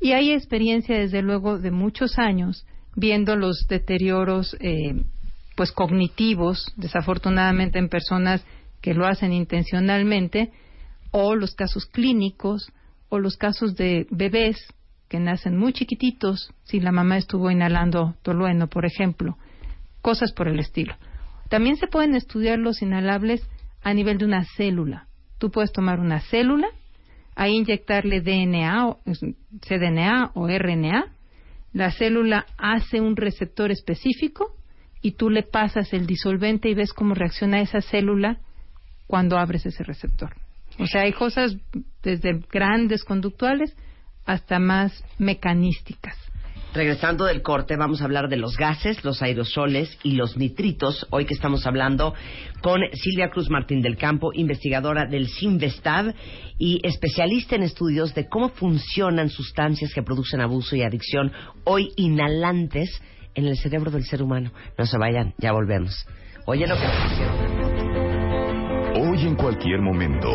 [0.00, 5.02] Y hay experiencia, desde luego, de muchos años viendo los deterioros eh,
[5.56, 8.44] pues cognitivos, desafortunadamente en personas
[8.80, 10.50] que lo hacen intencionalmente,
[11.10, 12.70] o los casos clínicos,
[13.08, 14.56] o los casos de bebés
[15.08, 19.38] que nacen muy chiquititos, si la mamá estuvo inhalando tolueno, por ejemplo,
[20.02, 20.94] cosas por el estilo.
[21.48, 23.46] También se pueden estudiar los inhalables
[23.82, 25.06] a nivel de una célula.
[25.38, 26.68] Tú puedes tomar una célula,
[27.34, 28.98] ahí inyectarle DNA, o,
[29.60, 31.06] cDNA o RNA.
[31.72, 34.56] La célula hace un receptor específico
[35.00, 38.38] y tú le pasas el disolvente y ves cómo reacciona esa célula
[39.06, 40.34] cuando abres ese receptor.
[40.78, 41.56] O sea, hay cosas
[42.02, 43.74] desde grandes conductuales
[44.26, 46.16] hasta más mecanísticas.
[46.74, 51.06] Regresando del corte, vamos a hablar de los gases, los aerosoles y los nitritos.
[51.10, 52.14] Hoy que estamos hablando
[52.60, 56.12] con Silvia Cruz Martín del Campo, investigadora del Sinvestav
[56.58, 61.32] y especialista en estudios de cómo funcionan sustancias que producen abuso y adicción,
[61.64, 63.00] hoy inhalantes
[63.34, 64.52] en el cerebro del ser humano.
[64.76, 66.06] No se vayan, ya volvemos.
[66.44, 66.82] Oye lo que
[69.00, 70.28] Hoy en cualquier momento,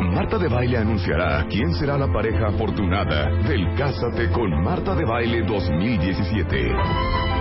[0.00, 5.42] Marta de Baile anunciará quién será la pareja afortunada del Cásate con Marta de Baile
[5.42, 6.72] 2017.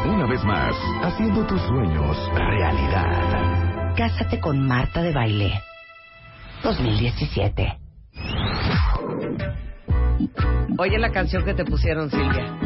[0.06, 3.96] Una vez más, haciendo tus sueños realidad.
[3.96, 5.62] Cásate con Marta de Baile
[6.64, 7.78] 2017.
[10.78, 12.58] Oye la canción que te pusieron, Silvia.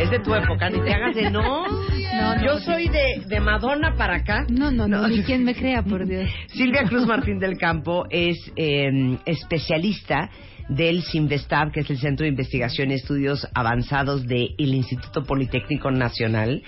[0.00, 1.66] Es de tu época, ni te hagas de no.
[1.68, 4.46] no, Yo soy de, de Madonna para acá.
[4.48, 6.30] No, no, no, ni quien me crea, por Dios.
[6.46, 10.30] Silvia Cruz Martín del Campo es eh, especialista
[10.70, 16.62] del CINVESTAB, que es el Centro de Investigación y Estudios Avanzados del Instituto Politécnico Nacional,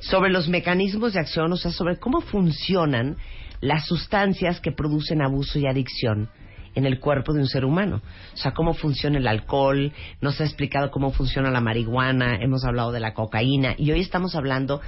[0.00, 3.16] sobre los mecanismos de acción, o sea, sobre cómo funcionan
[3.62, 6.28] las sustancias que producen abuso y adicción
[6.74, 8.02] en el cuerpo de un ser humano.
[8.32, 12.92] O sea, cómo funciona el alcohol, nos ha explicado cómo funciona la marihuana, hemos hablado
[12.92, 14.80] de la cocaína y hoy estamos hablando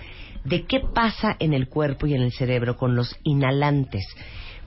[0.45, 4.05] de qué pasa en el cuerpo y en el cerebro con los inhalantes.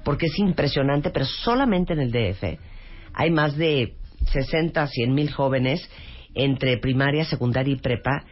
[0.04, 2.60] Porque es impresionante, pero solamente en el DF
[3.14, 3.96] hay más de
[4.32, 5.90] 60, 100 mil jóvenes
[6.36, 8.24] entre primaria, secundaria y prepa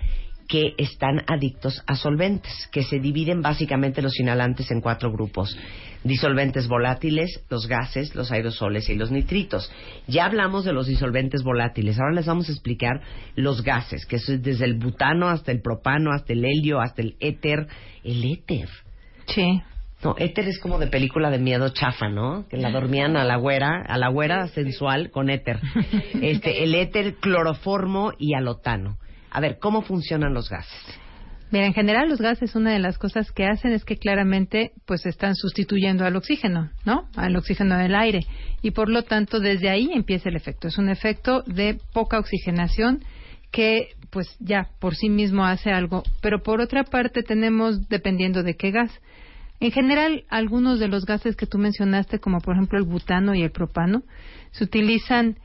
[0.48, 5.58] que están adictos a solventes, que se dividen básicamente los inhalantes en cuatro grupos.
[6.04, 9.72] Disolventes volátiles, los gases, los aerosoles y los nitritos.
[10.08, 13.02] Ya hablamos de los disolventes volátiles, ahora les vamos a explicar
[13.36, 17.16] los gases, que es desde el butano hasta el propano, hasta el helio, hasta el
[17.20, 17.68] éter.
[18.04, 18.70] El éter.
[19.26, 19.62] Sí.
[20.04, 22.46] No, éter es como de película de miedo chafa, ¿no?
[22.48, 25.60] Que la dormían a la güera, a la güera sensual con éter.
[26.22, 28.98] Este, el éter, cloroformo y alotano.
[29.32, 31.00] A ver, ¿cómo funcionan los gases?
[31.50, 35.06] Mira, en general los gases una de las cosas que hacen es que claramente pues
[35.06, 37.08] están sustituyendo al oxígeno, ¿no?
[37.16, 38.26] Al oxígeno del aire
[38.62, 40.68] y por lo tanto desde ahí empieza el efecto.
[40.68, 43.00] Es un efecto de poca oxigenación
[43.52, 48.56] que pues ya por sí mismo hace algo, pero por otra parte tenemos dependiendo de
[48.56, 48.92] qué gas.
[49.60, 53.42] En general, algunos de los gases que tú mencionaste, como por ejemplo el butano y
[53.42, 54.04] el propano,
[54.52, 55.38] se utilizan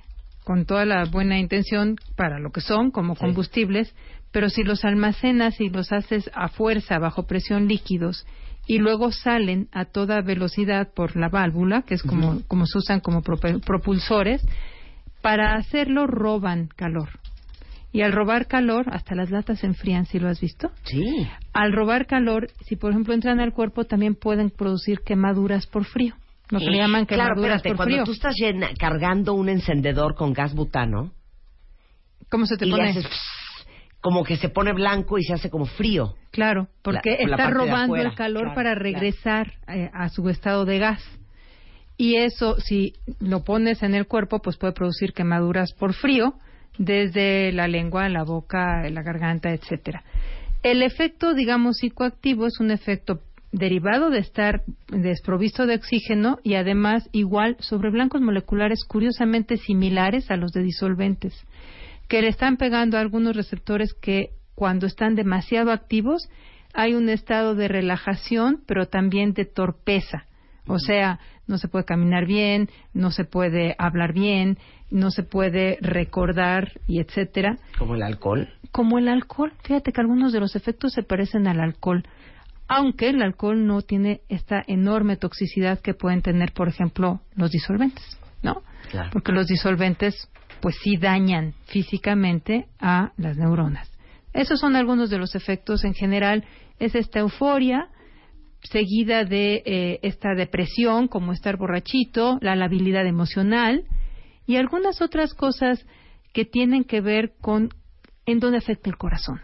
[0.45, 3.95] con toda la buena intención para lo que son, como combustibles,
[4.33, 8.27] pero si los almacenas y los haces a fuerza, bajo presión líquidos,
[8.67, 13.01] y luego salen a toda velocidad por la válvula, que es como, como se usan
[13.01, 14.45] como propulsores,
[15.21, 17.09] para hacerlo roban calor.
[17.93, 20.71] Y al robar calor, hasta las latas se enfrían, ¿sí lo has visto?
[20.85, 21.29] Sí.
[21.53, 26.15] Al robar calor, si por ejemplo entran al cuerpo, también pueden producir quemaduras por frío.
[26.53, 28.05] Lo que le llaman Claro, espérate, por cuando frío.
[28.05, 31.13] tú estás llena- cargando un encendedor con gas butano
[32.31, 32.89] ¿Cómo se te y le pone?
[32.91, 33.07] haces
[34.01, 36.15] como que se pone blanco y se hace como frío.
[36.33, 38.83] Claro, porque La- está robando afuera, el calor claro, para claro.
[38.83, 41.03] regresar eh, a su estado de gas.
[41.97, 46.35] Y eso, si lo pones en el cuerpo, pues puede producir quemaduras por frío,
[46.79, 50.03] desde la lengua, la boca, la garganta, etcétera.
[50.65, 53.21] El efecto, digamos, psicoactivo es un efecto
[53.53, 60.37] derivado de estar desprovisto de oxígeno y además igual sobre blancos moleculares curiosamente similares a
[60.37, 61.35] los de disolventes,
[62.09, 66.29] que le están pegando a algunos receptores que cuando están demasiado activos
[66.75, 70.25] hay un estado de relajación, pero también de torpeza.
[70.67, 74.59] O sea, no se puede caminar bien, no se puede hablar bien,
[74.91, 78.49] no se puede recordar y etcétera Como el alcohol.
[78.71, 79.53] como el alcohol.
[79.65, 82.05] Fíjate que algunos de los efectos se parecen al alcohol,
[82.69, 88.19] aunque el alcohol no tiene esta enorme toxicidad que pueden tener, por ejemplo, los disolventes,
[88.43, 88.63] ¿no?
[88.91, 89.11] Claro.
[89.13, 90.29] Porque los disolventes,
[90.61, 93.91] pues sí dañan físicamente a las neuronas.
[94.33, 96.45] Esos son algunos de los efectos en general.
[96.79, 97.89] Es esta euforia
[98.63, 103.85] seguida de eh, esta depresión, como estar borrachito, la labilidad emocional
[104.47, 105.85] y algunas otras cosas
[106.33, 107.71] que tienen que ver con
[108.25, 109.41] en dónde afecta el corazón.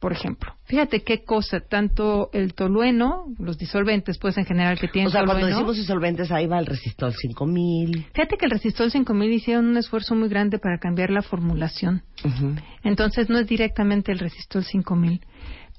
[0.00, 5.08] Por ejemplo, fíjate qué cosa, tanto el tolueno, los disolventes, pues en general que tienen
[5.08, 8.06] O sea, cuando tolueno, decimos disolventes, ahí va el resistol 5000.
[8.14, 12.02] Fíjate que el Resistol 5000 hicieron un esfuerzo muy grande para cambiar la formulación.
[12.82, 15.20] Entonces no es directamente el Resistol 5000,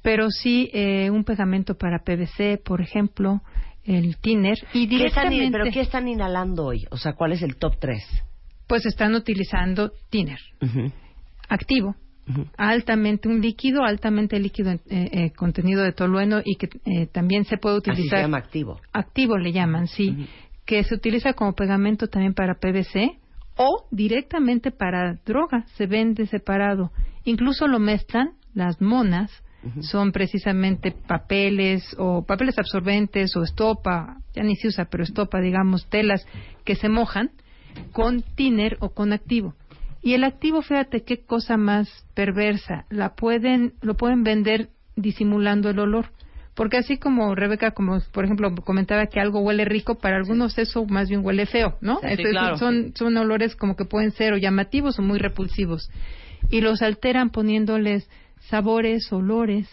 [0.03, 3.41] pero sí eh, un pegamento para PVC, por ejemplo,
[3.84, 6.86] el Tiner y ¿Qué están, directamente ¿Pero qué están inhalando hoy?
[6.91, 8.03] O sea, ¿cuál es el top 3?
[8.71, 10.39] pues están utilizando Tiner
[11.49, 11.97] activo,
[12.57, 17.57] altamente un líquido, altamente líquido eh, eh, contenido de tolueno y que eh, también se
[17.57, 18.79] puede Así se utilizar llama activo.
[18.93, 20.27] activo le llaman, sí,
[20.65, 23.17] que se utiliza como pegamento también para PVC
[23.57, 26.91] o directamente para droga, se vende separado.
[27.25, 29.31] Incluso lo mezclan las monas,
[29.81, 35.88] son precisamente papeles o papeles absorbentes o estopa, ya ni se usa, pero estopa, digamos,
[35.88, 36.25] telas
[36.65, 37.29] que se mojan
[37.91, 39.53] con tiner o con activo.
[40.01, 45.79] Y el activo, fíjate qué cosa más perversa, la pueden lo pueden vender disimulando el
[45.79, 46.07] olor.
[46.53, 50.85] Porque así como Rebeca, como por ejemplo comentaba que algo huele rico, para algunos eso
[50.85, 51.99] más bien huele feo, ¿no?
[52.01, 52.57] Sí, claro.
[52.57, 55.89] son, son olores como que pueden ser o llamativos o muy repulsivos.
[56.49, 58.09] Y los alteran poniéndoles
[58.49, 59.69] sabores, olores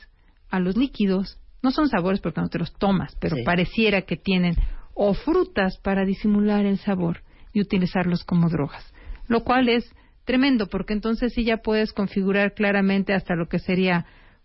[0.50, 1.38] a los líquidos.
[1.62, 3.42] No son sabores porque no te los tomas, pero Sí.
[3.42, 4.54] pareciera que tienen.
[4.94, 8.84] O frutas para disimular el sabor y utilizarlos como drogas.
[9.26, 9.92] Lo cual es
[10.28, 14.04] tremendo porque entonces sí ya puedes configurar claramente hasta lo que sería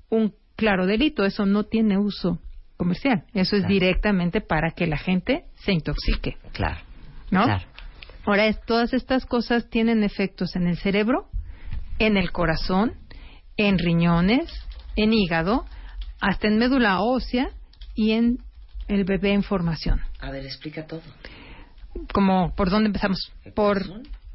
[0.10, 1.26] un claro delito.
[1.26, 2.40] Eso no tiene uso
[2.78, 3.26] comercial.
[3.34, 3.74] Eso es Claro.
[3.74, 6.38] directamente para que la gente se intoxique.
[6.54, 6.78] Claro.
[7.32, 7.44] ¿no?
[7.44, 7.66] Claro.
[8.26, 11.28] Ahora, es- todas estas cosas tienen efectos en el cerebro,
[12.00, 12.94] en el corazón,
[13.58, 14.50] en riñones,
[14.96, 15.66] en hígado,
[16.22, 17.50] hasta en médula ósea
[17.96, 18.38] y en
[18.88, 20.00] el bebé en formación.
[20.22, 21.02] A ver, explica todo.
[22.14, 23.20] Como, ¿por dónde empezamos?
[23.44, 23.82] ¿El Por?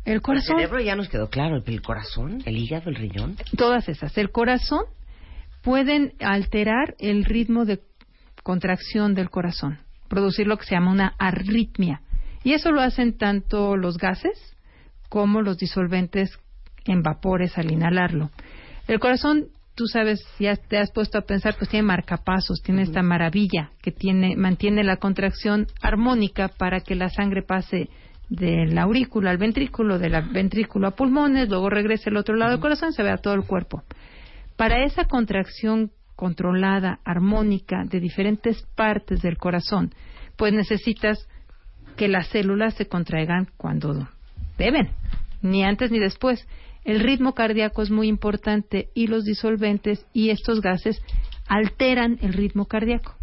[0.04, 0.56] El corazón.
[0.56, 1.62] El cerebro ya nos quedó claro.
[1.64, 2.42] ¿El, corazón?
[2.44, 2.90] ¿El hígado?
[2.90, 3.36] ¿El riñón?
[3.56, 4.16] Todas esas.
[4.16, 4.84] El corazón
[5.62, 7.80] pueden alterar el ritmo de
[8.42, 12.00] contracción del corazón, producir lo que se llama una arritmia.
[12.44, 14.56] Y eso lo hacen tanto los gases
[15.08, 16.30] como los disolventes
[16.84, 18.30] en vapores al inhalarlo.
[18.86, 23.00] El corazón tú sabes, ya te has puesto a pensar, pues tiene marcapasos, tiene esta
[23.00, 27.88] maravilla que tiene, mantiene la contracción armónica para que la sangre pase
[28.28, 32.92] del aurículo al ventrículo, del ventrículo a pulmones, luego regrese al otro lado del corazón,
[32.92, 33.82] se ve a todo el cuerpo.
[34.56, 39.94] Para esa contracción controlada, armónica, de diferentes partes del corazón,
[40.36, 41.28] pues necesitas
[41.96, 44.08] que las células se contraigan cuando
[44.58, 44.90] deben,
[45.42, 46.46] ni antes ni después.
[46.84, 51.00] El ritmo cardíaco es muy importante y los disolventes y estos gases
[51.46, 53.14] alteran el ritmo cardíaco.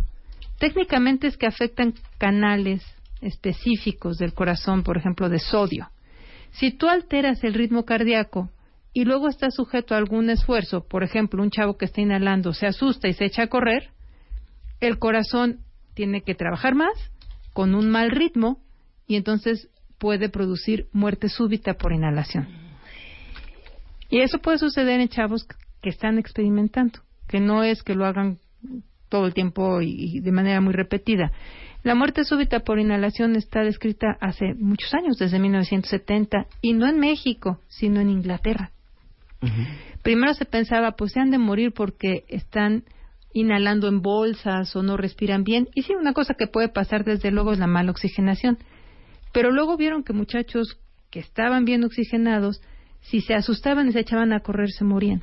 [0.59, 2.81] Técnicamente es que afectan canales
[3.25, 5.89] específicos del corazón, por ejemplo, de sodio.
[6.51, 8.49] Si tú alteras el ritmo cardíaco
[8.93, 12.67] y luego estás sujeto a algún esfuerzo, por ejemplo, un chavo que está inhalando se
[12.67, 13.89] asusta y se echa a correr,
[14.79, 15.59] el corazón
[15.93, 16.93] tiene que trabajar más
[17.53, 18.61] con un mal ritmo
[19.07, 22.47] y entonces puede producir muerte súbita por inhalación.
[24.09, 25.47] Y eso puede suceder en chavos
[25.81, 28.39] que están experimentando, que no es que lo hagan
[29.09, 31.31] todo el tiempo y, de manera muy repetida.
[31.85, 36.97] La muerte súbita por inhalación está descrita hace muchos años, desde 1970, y no en
[36.97, 38.71] México, sino en Inglaterra.
[40.01, 42.85] Primero se pensaba, pues se han de morir porque están
[43.33, 45.67] inhalando en bolsas o no respiran bien.
[45.75, 48.57] Y sí, una cosa que puede pasar desde luego es la mala oxigenación.
[49.31, 50.79] Pero luego vieron que muchachos
[51.11, 52.63] que estaban bien oxigenados,
[53.01, 55.21] si se asustaban y se echaban a correr, se morían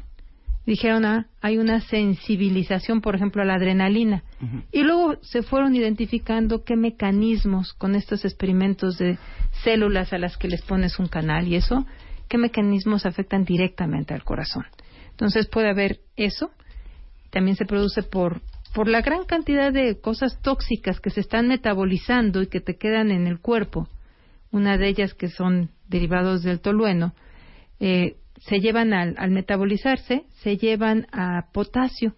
[0.66, 4.22] dijeron, ah, hay una sensibilización, por ejemplo, a la adrenalina.
[4.70, 9.18] Y luego se fueron identificando qué mecanismos con estos experimentos de
[9.64, 11.87] células a las que les pones un canal y eso,
[12.29, 14.64] qué mecanismos afectan directamente al corazón.
[15.11, 16.51] Entonces puede haber eso.
[17.31, 18.40] También se produce por,
[18.75, 23.11] por la gran cantidad de cosas tóxicas que se están metabolizando y que te quedan
[23.11, 23.88] en el cuerpo.
[24.51, 27.14] Una de ellas que son derivados del tolueno.
[27.81, 32.14] Eh, se llevan al, metabolizarse, se llevan a potasio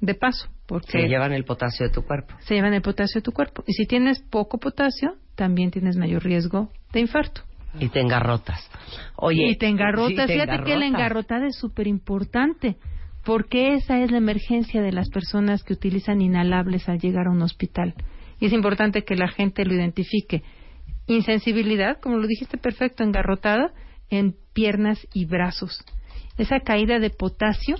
[0.00, 0.48] de paso.
[0.66, 2.34] Porque se llevan el potasio de tu cuerpo.
[2.40, 3.62] Se llevan el potasio de tu cuerpo.
[3.66, 7.42] Y si tienes poco potasio, también tienes mayor riesgo de infarto.
[7.78, 8.68] Y te engarrotas.
[9.16, 10.26] Oye, y te engarrotas.
[10.26, 12.78] Fíjate que la engarrotada es súper importante,
[13.24, 17.42] porque esa es la emergencia de las personas que utilizan inhalables al llegar a un
[17.42, 17.94] hospital.
[18.40, 20.42] Y es importante que la gente lo identifique.
[21.06, 23.72] Insensibilidad, como lo dijiste perfecto, engarrotada,
[24.10, 25.84] en piernas y brazos.
[26.38, 27.76] Esa caída de potasio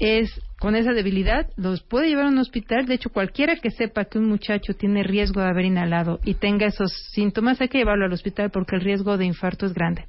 [0.00, 2.86] es, con esa debilidad, los puede llevar a un hospital.
[2.86, 6.66] De hecho, cualquiera que sepa que un muchacho tiene riesgo de haber inhalado y tenga
[6.66, 10.06] esos síntomas, hay que llevarlo al hospital porque el riesgo de infarto es grande.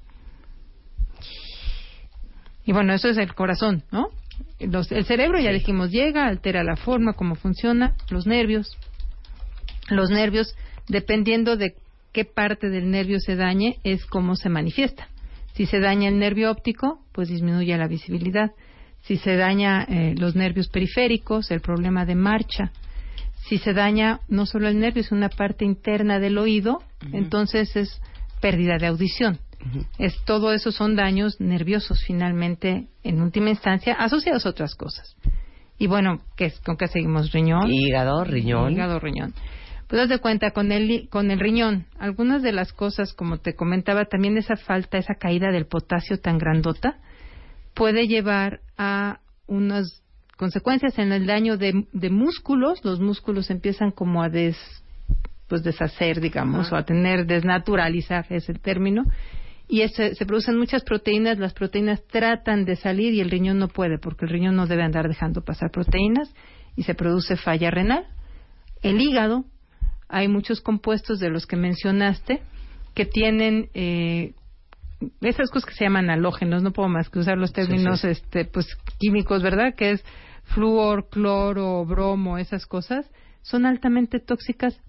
[2.66, 4.08] Y bueno, eso es el corazón, ¿no?
[4.60, 8.78] el cerebro, ya dijimos, llega, altera la forma, cómo funciona, los nervios.
[9.90, 10.56] Los nervios,
[10.88, 11.76] dependiendo de
[12.14, 15.10] qué parte del nervio se dañe es cómo se manifiesta.
[15.54, 18.52] Si se daña el nervio óptico, pues disminuye la visibilidad.
[19.02, 22.72] Si se daña eh, los nervios periféricos, el problema de marcha.
[23.48, 28.02] Si se daña no solo el nervio, es una parte interna del oído, entonces es
[28.40, 29.40] pérdida de audición.
[29.98, 35.16] Es todo eso son daños nerviosos finalmente, en última instancia, asociados a otras cosas.
[35.78, 37.32] Y bueno, ¿qué ¿con qué seguimos?
[37.32, 37.72] Riñón.
[37.72, 38.72] Hígado, riñón.
[38.72, 39.34] Hígado, riñón.
[39.88, 44.06] Pues de cuenta, con el, con el riñón, algunas de las cosas, como te comentaba,
[44.06, 46.98] también esa falta, esa caída del potasio tan grandota,
[47.74, 50.02] puede llevar a unas
[50.38, 52.84] consecuencias en el daño de, de músculos.
[52.84, 54.58] Los músculos empiezan como a des,
[55.48, 59.04] pues deshacer, digamos, o a tener, desnaturalizar, es el término.
[59.68, 63.98] Y se producen muchas proteínas, las proteínas tratan de salir y el riñón no puede,
[63.98, 66.34] porque el riñón no debe andar dejando pasar proteínas
[66.76, 68.06] y se produce falla renal.
[68.82, 69.46] El hígado
[70.14, 72.44] hay muchos compuestos de los que mencionaste
[72.94, 74.34] que tienen eh,
[75.22, 78.68] esas cosas que se llaman halógenos, no puedo más que usar los términos este pues
[79.00, 79.74] químicos, ¿verdad?
[79.76, 80.06] Que es
[80.44, 83.10] flúor, cloro, bromo, esas cosas,
[83.42, 84.80] son altamente tóxicas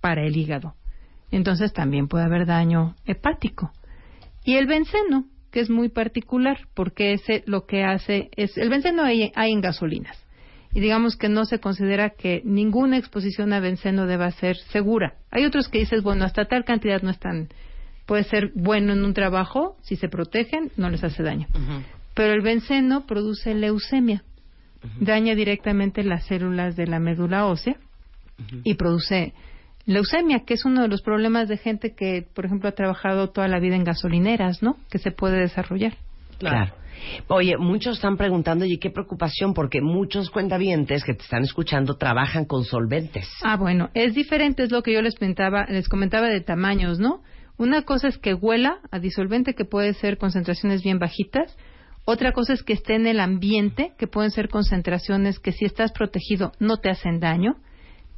[0.00, 0.74] para el hígado.
[1.32, 3.72] Entonces también puede haber daño hepático.
[4.44, 9.02] Y el benceno, que es muy particular, porque ese lo que hace es el benceno
[9.02, 10.16] hay en gasolinas
[10.72, 15.14] y digamos que no se considera que ninguna exposición a benceno deba ser segura.
[15.30, 17.48] Hay otros que dices, bueno, hasta tal cantidad no es tan,
[18.06, 21.48] puede ser bueno en un trabajo, si se protegen, no les hace daño.
[22.14, 24.22] Pero el benceno produce leucemia,
[25.00, 27.76] daña directamente las células de la médula ósea
[28.64, 29.34] y produce
[29.86, 33.48] leucemia, que es uno de los problemas de gente que, por ejemplo, ha trabajado toda
[33.48, 34.76] la vida en gasolineras, ¿no?
[34.90, 35.96] Que se puede desarrollar.
[36.48, 36.74] Claro.
[37.28, 42.44] Oye, muchos están preguntando, y qué preocupación, porque muchos cuentavientes que te están escuchando trabajan
[42.44, 43.28] con solventes.
[43.42, 47.22] Ah, bueno, es diferente, es lo que yo les comentaba, les comentaba de tamaños, ¿no?
[47.56, 51.56] Una cosa es que huela a disolvente, que puede ser concentraciones bien bajitas.
[52.06, 55.92] Otra cosa es que esté en el ambiente, que pueden ser concentraciones que si estás
[55.92, 57.56] protegido no te hacen daño.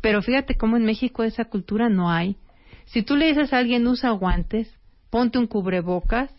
[0.01, 2.37] Pero fíjate cómo en México esa cultura no hay.
[2.85, 4.73] Si tú le dices a alguien usa guantes,
[5.11, 6.31] ponte un cubrebocas,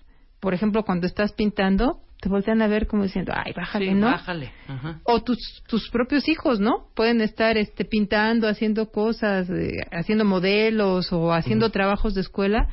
[0.43, 4.07] por ejemplo, cuando estás pintando, te voltean a ver como diciendo, ay, bájale, Sí, ¿no?
[4.07, 4.51] bájale.
[4.67, 4.99] Ajá.
[5.05, 5.37] O tus,
[5.69, 6.89] tus propios hijos, ¿no?
[6.95, 12.67] Pueden estar este, pintando, haciendo cosas, eh, haciendo modelos o haciendo trabajos de escuela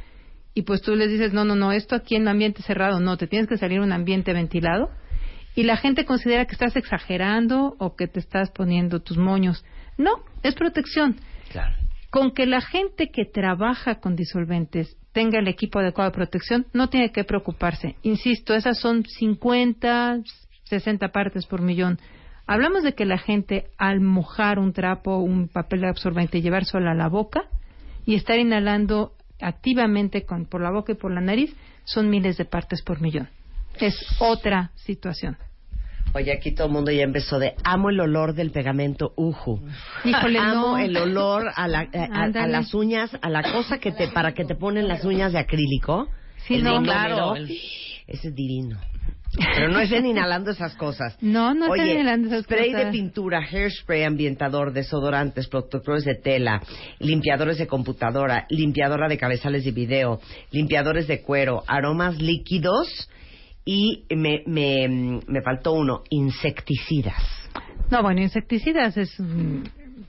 [0.53, 3.29] y pues tú les dices, no, no, no, esto aquí en ambiente cerrado, no, te
[3.29, 4.91] tienes que salir a un ambiente ventilado
[5.55, 9.65] y la gente considera que estás exagerando o que te estás poniendo tus moños.
[9.97, 11.21] No, es protección.
[11.53, 11.77] Claro.
[12.11, 16.89] Con que la gente que trabaja con disolventes tenga el equipo adecuado de protección, no
[16.89, 17.97] tiene que preocuparse.
[18.03, 20.21] Insisto, esas son 50,
[20.65, 21.99] 60 partes por millón.
[22.47, 27.09] Hablamos de que la gente al mojar un trapo, un papel absorbente sola a la
[27.09, 27.45] boca
[28.07, 31.55] y estar inhalando activamente con, por la boca y por la nariz,
[31.85, 33.29] son miles de partes por millón.
[33.79, 35.37] Es otra situación.
[36.13, 39.61] Oye, aquí todo el mundo ya empezó de amo el olor del pegamento Uju.
[40.05, 40.79] Híjole, amo no.
[40.79, 42.53] el olor a, la- a- a- a Ándale.
[42.53, 46.09] las uñas, a la cosa que te para que te ponen las uñas de acrílico.
[46.47, 47.37] Sí, El no, claro.
[47.37, 48.79] Ese es divino.
[49.55, 51.17] Pero no es en inhalando esas cosas.
[51.23, 52.87] No, no están Oye, inhalando esas spray cosas.
[52.87, 56.61] de pintura, hairspray, ambientador, desodorantes, protectores de tela,
[56.99, 62.89] limpiadores de computadora, limpiadora de cabezales de video, limpiadores de cuero, aromas líquidos
[63.65, 67.23] y me, me, me faltó uno, insecticidas.
[67.91, 69.63] No, bueno, insecticidas es mm,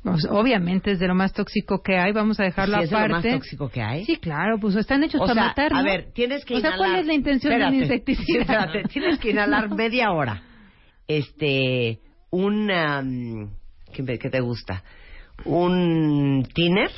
[0.04, 2.12] pues, obviamente es de lo más tóxico que hay.
[2.12, 3.30] Vamos a dejarlo Sí, es de lo aparte.
[3.30, 4.06] más tóxico que hay.
[4.06, 5.74] Sí, claro, pues están hechos O para sea, matar.
[5.74, 5.84] a ¿no?
[5.84, 6.88] ver, tienes que O sea, inhalar.
[6.90, 8.42] ¿cuál es la intención de un Espérate, insecticida?
[8.42, 10.42] Espérate, tienes que inhalar media hora.
[11.08, 12.00] Este,
[12.30, 13.50] un, am,
[13.92, 14.84] ¿qué, me- qué te gusta?
[15.46, 16.92] ¿Un tiner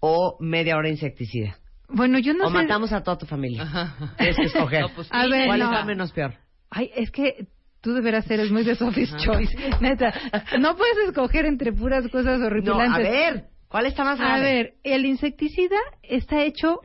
[0.00, 1.56] o media hora insecticida?
[1.92, 2.54] Bueno, yo no o sé.
[2.54, 3.62] matamos a toda tu familia.
[3.62, 3.94] Ajá.
[4.16, 4.82] Tienes que escoger.
[4.82, 5.64] No, pues, A ver, ¿Cuál no.
[5.66, 6.34] es la menos peor?
[6.70, 7.46] Ay, es que
[7.80, 9.56] tú de veras eres muy de Sophie's Choice.
[9.80, 10.12] Neta,
[10.60, 12.94] no puedes escoger entre puras cosas No, horripilantes.
[12.94, 14.42] a ver, ¿cuál está más A grave?
[14.42, 16.80] ver, el insecticida está hecho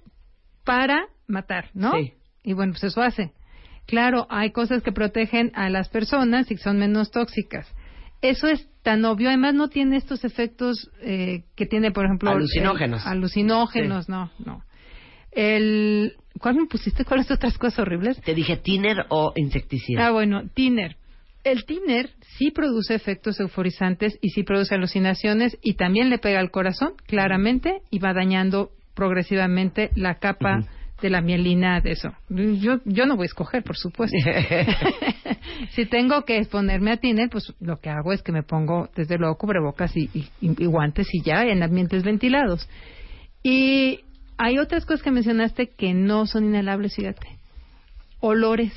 [0.63, 1.91] para matar, ¿no?
[1.93, 2.13] Sí.
[2.43, 3.33] Y bueno, pues eso hace.
[3.85, 7.67] Claro, hay cosas que protegen a las personas y que son menos tóxicas.
[8.21, 9.27] Eso es tan obvio.
[9.29, 12.31] Además, no tiene estos efectos eh, que tiene, por ejemplo...
[12.31, 13.03] Alucinógenos.
[13.05, 14.63] el- alucinógenos, no, no.
[15.35, 17.05] El, ¿Cuál me pusiste?
[17.05, 18.21] ¿Cuáles otras cosas horribles?
[18.21, 20.07] Te dije tiner o insecticida.
[20.07, 20.95] Ah, bueno, tiner.
[21.43, 26.49] El tiner sí produce efectos euforizantes y sí produce alucinaciones y también le pega al
[26.49, 30.61] corazón, claramente, y va dañando progresivamente la capa
[31.01, 32.09] de la mielina de eso.
[32.29, 34.17] Yo, yo no voy a escoger, por supuesto.
[35.71, 39.17] si tengo que exponerme a tiner, pues lo que hago es que me pongo, desde
[39.17, 42.67] luego, cubrebocas y, y- y guantes y ya en ambientes ventilados.
[43.43, 43.99] Y
[44.37, 47.37] hay otras cosas que mencionaste que no son inhalables, fíjate.
[48.19, 48.73] Olores.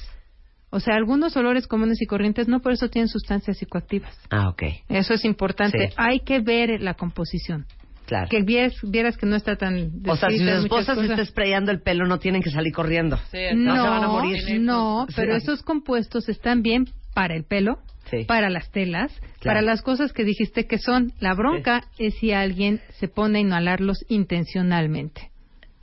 [0.70, 4.14] O sea, algunos olores comunes y corrientes no por eso tienen sustancias psicoactivas.
[4.30, 4.62] ah, ok.
[4.90, 5.88] Eso es importante.
[5.88, 5.94] Sí.
[5.96, 7.64] Hay que ver la composición.
[8.06, 8.28] Claro.
[8.30, 11.11] Que vieras, vieras que no está tan o sea, si su esposa se cosas.
[11.11, 13.18] está sprayando el pelo, no tienen que salir corriendo.
[13.30, 14.61] Sí, No no, se van a morir.
[14.61, 15.14] no, Sí.
[15.16, 17.78] pero esos compuestos están bien para el pelo,
[18.11, 18.24] Sí.
[18.24, 19.59] para las telas, Claro.
[19.59, 21.12] para las cosas que dijiste que son.
[21.20, 25.28] La bronca es si alguien se pone a inhalarlos intencionalmente.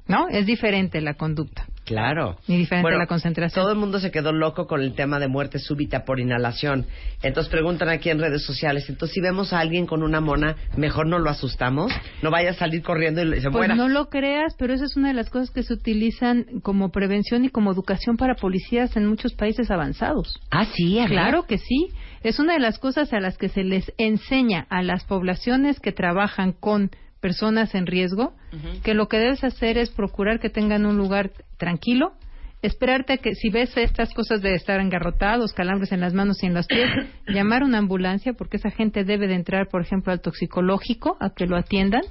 [0.07, 0.27] ¿No?
[0.29, 1.65] Es diferente la conducta.
[1.85, 2.37] Claro.
[2.47, 3.63] Y diferente la concentración.
[3.63, 6.87] Todo el mundo se quedó loco con el tema de muerte súbita por inhalación.
[7.21, 8.89] Entonces preguntan aquí en redes sociales.
[8.89, 11.91] Entonces, si vemos a alguien con una mona, mejor no lo asustamos.
[12.23, 13.75] No vaya a salir corriendo y se Pues muera.
[13.75, 17.45] no lo creas, pero esa es una de las cosas que se utilizan como prevención
[17.45, 20.39] y como educación para policías en muchos países avanzados.
[20.49, 21.11] Ah, sí, a ver.
[21.11, 21.89] Claro que sí.
[22.23, 25.91] Es una de las cosas a las que se les enseña a las poblaciones que
[25.91, 26.89] trabajan con
[27.25, 28.35] personas en riesgo,
[28.83, 32.13] que lo que debes hacer es procurar que tengan un lugar tranquilo,
[32.61, 36.45] esperarte a que si ves estas cosas de estar engarrotados, calambres en las manos y
[36.45, 36.87] en los pies,
[37.27, 41.31] llamar a una ambulancia porque esa gente debe de entrar, por ejemplo, al toxicológico a
[41.31, 42.03] que lo atiendan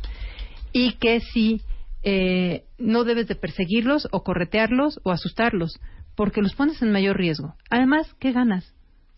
[0.72, 1.62] y que si
[2.02, 5.78] eh, no debes de perseguirlos o corretearlos o asustarlos
[6.16, 7.54] porque los pones en mayor riesgo.
[7.70, 8.73] Además, ¿qué ganas?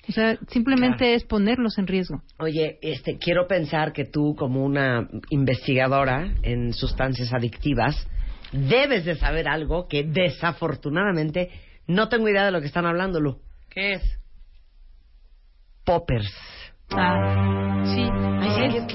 [0.08, 1.16] O sea, simplemente Claro.
[1.16, 2.22] es ponerlos en riesgo.
[2.38, 8.06] Oye, este, quiero pensar que tú, como una investigadora en sustancias adictivas,
[8.52, 11.50] debes de saber algo que desafortunadamente
[11.88, 13.38] no tengo idea de lo que están hablando, Lu.
[13.68, 14.02] ¿Qué es?
[15.84, 16.32] Poppers.
[16.90, 17.45] Ah,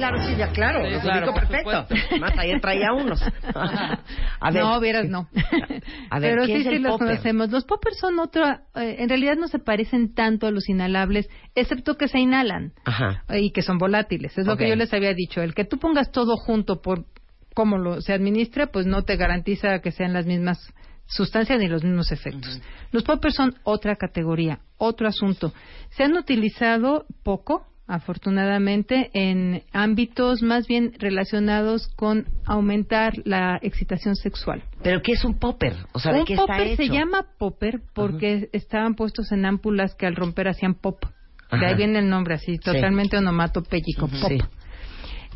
[0.02, 1.86] claro, sí, ya claro, Sí, claro, perfecto.
[1.88, 2.18] supuesto.
[2.20, 3.22] Más ayer traía unos.
[3.54, 4.64] A ver.
[4.64, 5.28] no, vieras, no.
[6.10, 7.08] A ver, Pero ¿qué sí, es sí los popper?
[7.08, 7.52] conocemos.
[7.52, 11.96] Los poppers son otra, eh, en realidad no se parecen tanto a los inhalables, excepto
[11.98, 13.24] que se inhalan Ajá.
[13.30, 14.38] y que son volátiles.
[14.38, 15.42] Es lo que yo les había dicho.
[15.42, 17.06] El que tú pongas todo junto por
[17.54, 20.74] cómo lo, se administra, pues no te garantiza que sean las mismas
[21.06, 22.62] sustancias ni los mismos efectos.
[22.92, 25.54] Los poppers son otra categoría, otro asunto.
[25.90, 34.64] Se han utilizado poco, afortunadamente, en ámbitos más bien relacionados con aumentar la excitación sexual.
[34.82, 35.76] ¿Pero qué es un popper?
[35.92, 36.94] O sea, ¿de un qué está popper se hecho?
[36.94, 41.04] llama popper porque estaban puestos en ámpulas que al romper hacían pop.
[41.52, 44.20] De ahí viene el nombre así, totalmente onomatopéyico, Ujú.
[44.22, 44.32] pop.
[44.32, 44.38] Sí.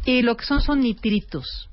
[0.05, 1.69] Y lo que son son nitritos.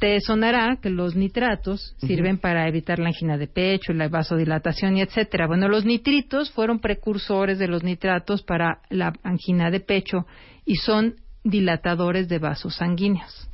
[0.00, 5.02] Te sonará que los nitratos sirven para evitar la angina de pecho, la vasodilatación y
[5.02, 5.46] etcétera.
[5.48, 10.26] Bueno, los nitritos fueron precursores de los nitratos para la angina de pecho
[10.64, 13.48] y son dilatadores de vasos sanguíneos.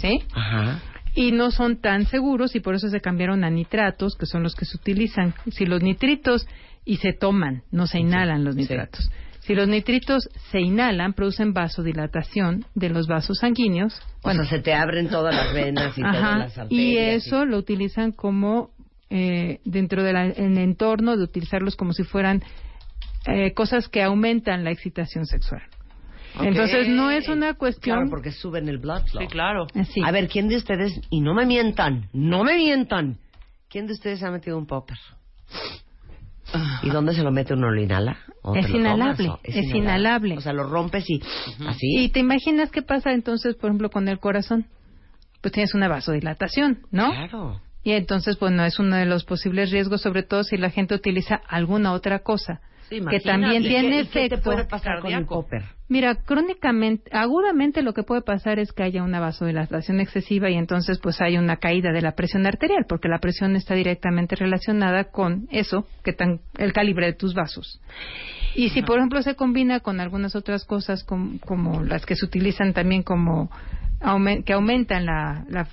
[0.00, 0.20] ¿Sí?
[0.32, 0.80] Ajá.
[1.16, 4.54] y no son tan seguros y por eso se cambiaron a nitratos, que son los
[4.54, 5.34] que se utilizan.
[5.50, 6.46] Si los nitritos
[6.84, 8.68] y se toman, no se inhalan los sí.
[9.46, 14.00] Si los nitritos se inhalan, producen vasodilatación de los vasos sanguíneos.
[14.24, 16.70] Bueno, se te abren todas las venas y todas las arterias.
[16.70, 18.70] y eso lo utilizan como
[19.08, 20.16] eh, dentro del
[20.58, 22.42] entorno de utilizarlos como si fueran
[23.26, 25.62] eh, cosas que aumentan la excitación sexual.
[26.40, 29.22] Entonces no es una cuestión Claro, porque suben el blood flow.
[29.22, 29.68] Sí, claro.
[29.74, 30.00] así.
[30.04, 33.18] A ver, ¿quién de ustedes, y no me mientan, no me mientan,
[33.68, 34.98] ¿quién de ustedes ha metido un popper?
[36.82, 37.70] ¿Y dónde se lo mete uno?
[37.70, 38.18] ¿Lo inhala?
[38.42, 40.36] ¿O Es lo inhalable, tomas, o- es inhalable.
[40.36, 41.20] O sea, lo rompes y
[41.66, 41.86] así.
[41.98, 44.66] ¿Y te imaginas qué pasa entonces, por ejemplo, con el corazón?
[45.40, 47.10] Pues tienes una vasodilatación, ¿no?
[47.10, 47.60] Claro.
[47.82, 50.94] Y entonces, pues no es uno de los posibles riesgos, sobre todo si la gente
[50.94, 52.60] utiliza alguna otra cosa.
[52.88, 54.50] Sí, que también ¿Y tiene efecto.
[54.68, 55.26] pasar con el?
[55.88, 60.98] Mira, crónicamente, agudamente lo que puede pasar es que haya una vasodilatación excesiva y entonces
[61.00, 65.46] pues hay una caída de la presión arterial, porque la presión está directamente relacionada con
[65.50, 67.80] eso, que tan, el calibre de tus vasos.
[68.54, 72.24] Y si, por ejemplo, se combina con algunas otras cosas com- como, las que se
[72.24, 73.50] utilizan también como
[74.44, 75.68] que aumentan la, la-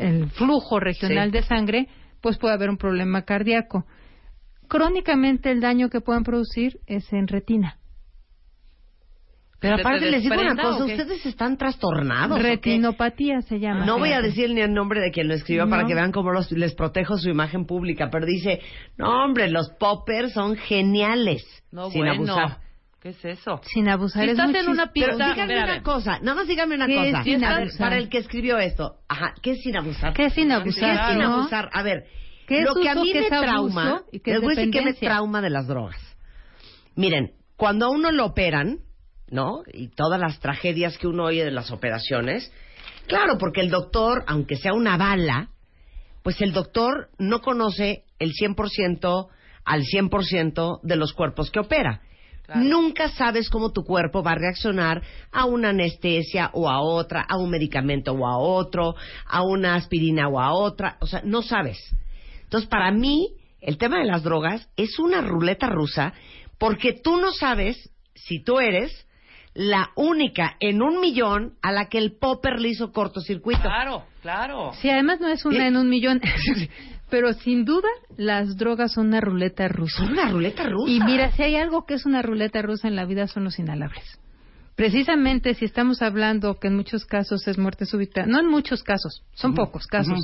[0.00, 1.32] el flujo regional Sí.
[1.32, 1.88] de sangre,
[2.20, 3.84] pues puede haber un problema cardíaco.
[4.68, 7.78] Crónicamente el daño que pueden producir es en retina.
[9.60, 10.92] Pero ¿Se te aparte les digo una cosa, qué?
[10.92, 12.38] ustedes están trastornados.
[12.38, 12.48] ¿o qué?
[12.50, 13.84] Retinopatía se llama.
[13.86, 15.70] No voy a decir ni el nombre de quien lo escribió No.
[15.70, 18.60] para que vean cómo los- les protejo su imagen pública, pero dice,
[18.96, 21.42] no hombre, los poppers son geniales.
[21.72, 22.14] No, sin bueno.
[22.32, 22.58] abusar.
[23.00, 23.60] ¿Qué es eso?
[23.64, 26.46] Sin abusar Si es estás en una chis- Pero Pista, díganme una cosa, nada más
[26.48, 27.24] díganme una ¿Qué es cosa.
[27.24, 27.78] sin A ver, abusar?
[27.78, 30.12] para el que escribió esto, ajá, ¿qué es sin abusar?
[30.14, 30.90] ¿Qué es sin ¿Qué abusar?
[30.94, 31.34] es sin no?
[31.34, 31.68] abusar?
[31.72, 32.04] A ver,
[32.48, 34.72] ¿Qué es lo que a mí me trauma, y qué es les voy a decir
[34.72, 36.00] que me trauma de las drogas.
[36.96, 38.78] Miren, cuando a uno lo operan,
[39.30, 39.60] ¿no?
[39.70, 42.50] Y todas las tragedias que uno oye de las operaciones,
[43.06, 45.50] claro, porque el doctor, aunque sea una bala,
[46.22, 49.28] pues el doctor no conoce el 100%
[49.66, 52.00] al 100% de los cuerpos que opera.
[52.46, 52.62] Claro.
[52.62, 57.36] Nunca sabes cómo tu cuerpo va a reaccionar a una anestesia o a otra, a
[57.36, 58.94] un medicamento o a otro,
[59.26, 60.96] a una aspirina o a otra.
[61.00, 61.78] O sea, no sabes.
[62.48, 66.14] Entonces, para mí, el tema de las drogas es una ruleta rusa
[66.56, 69.06] porque tú no sabes si tú eres
[69.52, 73.60] la única en un millón a la que el popper le hizo cortocircuito.
[73.60, 74.72] Claro, claro.
[74.80, 75.68] Sí, además no es una Eh.
[75.68, 76.22] en un millón.
[77.10, 79.98] Pero sin duda, las drogas son una ruleta rusa.
[79.98, 80.90] Son una ruleta rusa.
[80.90, 83.58] Y mira, si hay algo que es una ruleta rusa en la vida son los
[83.58, 84.18] inhalables.
[84.74, 89.24] Precisamente si estamos hablando que en muchos casos es muerte súbita, no en muchos casos,
[89.34, 90.20] son pocos casos,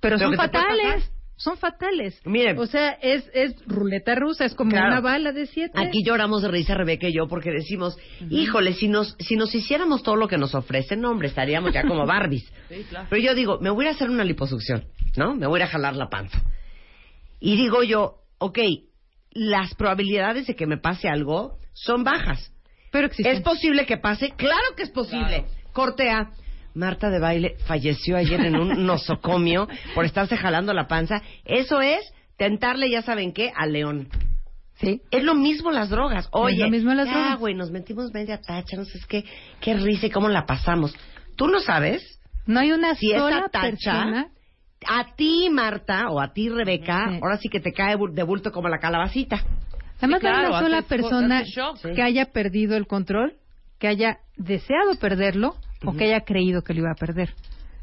[0.00, 1.12] pero Pero son fatales.
[1.36, 2.20] Son fatales.
[2.24, 2.58] Miren.
[2.58, 4.92] o sea, es es ruleta rusa, es como Claro.
[4.92, 5.72] una bala de siete.
[5.74, 7.98] Aquí lloramos de risa Rebeca y yo porque decimos,
[8.30, 11.82] híjole, si nos, si nos hiciéramos todo lo que nos ofrecen, no, hombre, estaríamos ya
[11.82, 12.44] como Barbies.
[12.68, 13.06] Sí, claro.
[13.10, 14.84] Pero yo digo, me voy a hacer una liposucción,
[15.16, 15.34] ¿no?
[15.34, 16.40] Me voy a jalar la panza.
[17.40, 18.58] Y digo yo, ok,
[19.32, 22.52] las probabilidades de que me pase algo son bajas.
[22.92, 23.34] pero existen.
[23.34, 24.30] ¿Es posible que pase?
[24.36, 25.46] Claro que es posible.
[25.72, 26.30] Corte A.
[26.74, 31.22] Marta de baile falleció ayer en un nosocomio por estarse jalando la panza.
[31.44, 32.00] Eso es
[32.36, 34.08] tentarle, ya saben qué, al león.
[34.80, 35.00] sí.
[35.10, 36.28] Es lo mismo las drogas.
[36.32, 37.38] Oye, lo mismo las ya, drogas.
[37.38, 39.24] güey, nos metimos media tacha, no sé es qué,
[39.60, 40.94] qué risa y cómo la pasamos.
[41.36, 44.28] Tú no sabes No hay una si sola esa tacha persona
[44.86, 47.18] a ti, Marta, o a ti, Rebeca, Sí.
[47.22, 49.42] ahora sí que te cae de bulto como la calabacita.
[49.98, 51.78] Además, no hay una sola persona shock.
[51.94, 53.34] Que haya perdido el control,
[53.78, 55.54] que haya deseado perderlo
[55.86, 57.30] o que haya creído que lo iba a perder.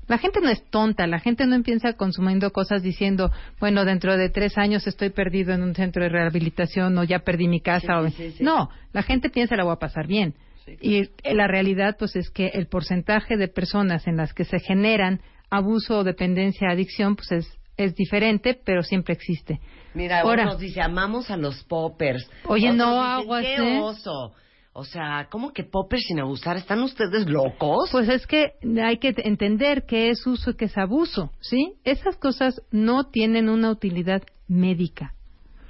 [0.07, 4.29] La gente no es tonta, la gente no empieza consumiendo cosas diciendo, bueno, dentro de
[4.29, 7.99] tres años estoy perdido en un centro de rehabilitación o ya perdí mi casa.
[7.99, 8.07] o...
[8.09, 8.43] Sí, sí, sí.
[8.43, 10.33] No, la gente piensa la voy a pasar bien.
[10.81, 15.21] Y la realidad, pues, es que el porcentaje de personas en las que se generan
[15.49, 19.59] abuso dependencia, adicción, pues es, es diferente, pero siempre existe.
[19.93, 22.29] Mira, Ahora- uno nos dice, amamos a los poppers.
[22.45, 23.79] Oye, Otros no, dicen, aguas, ¡Qué ¿eh?
[23.79, 24.33] oso!
[24.73, 26.55] O sea, ¿cómo que poppers sin abusar?
[26.55, 27.89] ¿Están ustedes locos?
[27.91, 31.73] Pues es que hay que entender qué es uso y qué es abuso, ¿sí?
[31.83, 35.13] Esas cosas no tienen una utilidad médica.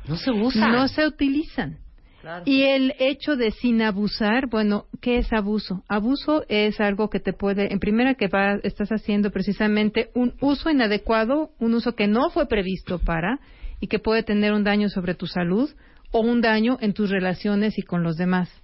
[0.07, 0.67] No se usa.
[0.67, 1.79] no se utilizan.
[2.21, 2.43] Claro.
[2.45, 5.83] Y el hecho de sin abusar, bueno, ¿qué es abuso?
[5.87, 10.69] Abuso es algo que te puede, en primera que va, estás haciendo precisamente un uso
[10.69, 13.39] inadecuado, un uso que no fue previsto para
[13.79, 15.71] y que puede tener un daño sobre tu salud
[16.11, 18.60] o un daño en tus relaciones y con los demás.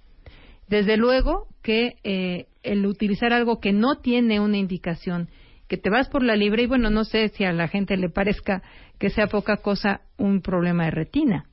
[0.68, 5.28] Desde luego que eh, el utilizar algo que no tiene una indicación,
[5.68, 8.08] que te vas por la libre y bueno, no sé si a la gente le
[8.08, 8.62] parezca
[8.98, 11.44] que sea poca cosa un problema de retina.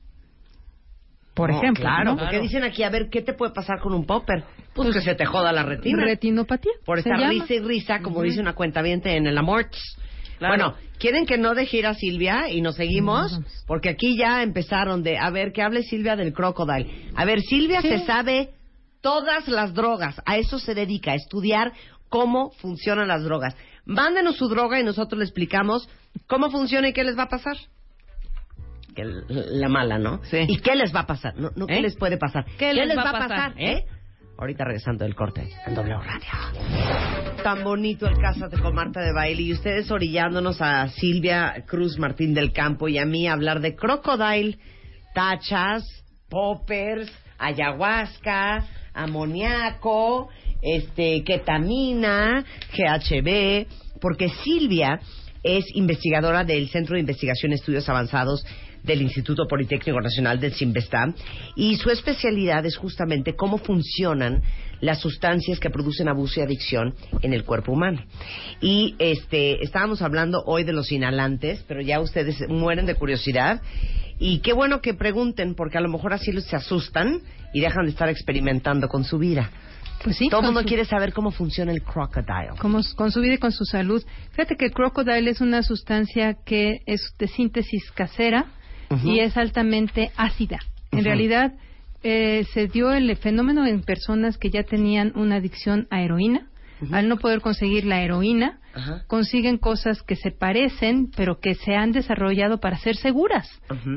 [1.34, 2.16] Por No, ejemplo, Claro, ¿no?
[2.18, 4.44] porque dicen aquí, a ver, ¿qué te puede pasar con un popper?
[4.74, 6.02] Pues, que se te joda la retina.
[6.04, 6.72] Retinopatía.
[6.84, 7.30] por estar llama.
[7.32, 9.98] risa y risa, como dice una cuenta en el Amorts.
[10.38, 10.54] Claro.
[10.54, 13.32] Bueno, ¿quieren que no deje ir a Silvia y nos seguimos?
[13.38, 13.44] No.
[13.66, 16.90] Porque aquí ya empezaron de, a ver, que hable Silvia del crocodile.
[17.14, 17.88] A ver, Silvia Sí.
[17.88, 18.50] se sabe
[19.00, 21.72] todas las drogas, a eso se dedica, a estudiar
[22.08, 23.54] cómo funcionan las drogas.
[23.84, 25.88] Mándenos su droga y nosotros le explicamos
[26.26, 27.56] cómo funciona y qué les va a pasar.
[28.94, 30.20] Que La mala, ¿no?
[30.24, 30.38] Sí.
[30.48, 31.36] ¿Y qué les va a pasar?
[31.36, 31.82] No, no ¿qué ¿Eh?
[31.82, 32.46] les puede pasar?
[32.58, 33.84] ¿Qué les va a pasar, ¿Eh?
[34.38, 37.42] Ahorita regresando del corte en W Radio.
[37.42, 42.34] Tan bonito el Cásate con Marta de Baile y ustedes orillándonos a Silvia Cruz Martín
[42.34, 44.58] del Campo y a mí a hablar de crocodile,
[45.14, 45.84] tachas,
[46.28, 48.66] poppers, ayahuasca,
[48.96, 50.28] amoníaco,
[50.62, 53.66] este, ketamina, GHB,
[54.00, 55.00] porque Silvia
[55.42, 58.44] es investigadora del Centro de Investigación y Estudios Avanzados
[58.82, 61.14] del Instituto Politécnico Nacional del CIMBESTAM
[61.56, 64.42] y su especialidad es justamente cómo funcionan
[64.80, 68.02] las sustancias que producen abuso y adicción en el cuerpo humano.
[68.60, 73.62] Y este estábamos hablando hoy de los inhalantes, pero ya ustedes mueren de curiosidad
[74.18, 77.20] y qué bueno que pregunten porque a lo mejor así se asustan
[77.52, 79.50] y dejan de estar experimentando con su vida.
[80.04, 82.50] Pues sí, Todo el mundo su- quiere saber cómo funciona el crocodile.
[82.60, 84.04] como con su vida y con su salud.
[84.32, 88.46] Fíjate que el crocodile es una sustancia que es de síntesis casera
[89.04, 90.58] y es altamente ácida.
[90.92, 91.52] En realidad,
[92.08, 96.46] eh, se dio el fenómeno en personas que ya tenían una adicción a heroína.
[96.92, 98.60] Al no poder conseguir la heroína,
[99.08, 103.48] consiguen cosas que se parecen, pero que se han desarrollado para ser seguras,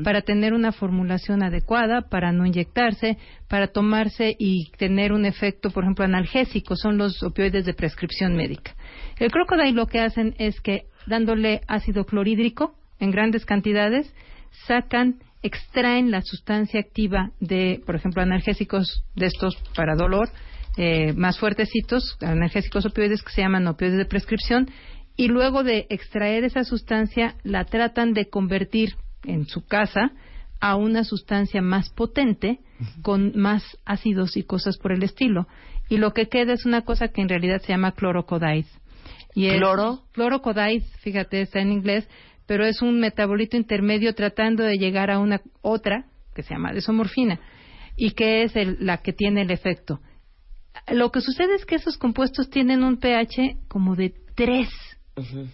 [0.02, 5.84] para tener una formulación adecuada, para no inyectarse, para tomarse y tener un efecto, por
[5.84, 8.74] ejemplo, analgésico, son los opioides de prescripción médica.
[9.18, 14.12] El crocodile lo que hacen es que dándole ácido clorhídrico en grandes cantidades,
[14.66, 20.28] sacan, extraen la sustancia activa de, por ejemplo, analgésicos de estos para dolor,
[20.76, 24.68] eh, más fuertecitos, analgésicos opioides que se llaman opioides de prescripción,
[25.16, 30.12] y luego de extraer esa sustancia la tratan de convertir en su casa
[30.60, 32.60] a una sustancia más potente,
[33.02, 35.46] con más ácidos y cosas por el estilo.
[35.88, 38.66] Y lo que queda es una cosa que en realidad se llama clorocodide.
[39.34, 40.02] Y es- ¿Cloro?
[40.12, 42.08] Clorocodide, fíjate, está en inglés,
[42.50, 47.38] pero es un metabolito intermedio tratando de llegar a una otra que se llama desomorfina
[47.96, 50.00] y que es el- la que tiene el efecto.
[50.90, 54.68] Lo que sucede es que esos compuestos tienen un pH como de 3.
[55.16, 55.46] Ujú.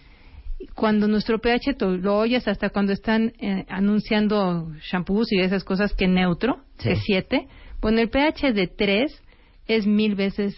[0.73, 5.93] Cuando nuestro pH tú lo oyes hasta cuando están eh, anunciando shampoos y esas cosas
[5.93, 6.89] que neutro, Sí.
[6.89, 7.47] que 7.
[7.79, 9.21] Bueno, el pH de 3
[9.67, 10.55] es mil veces,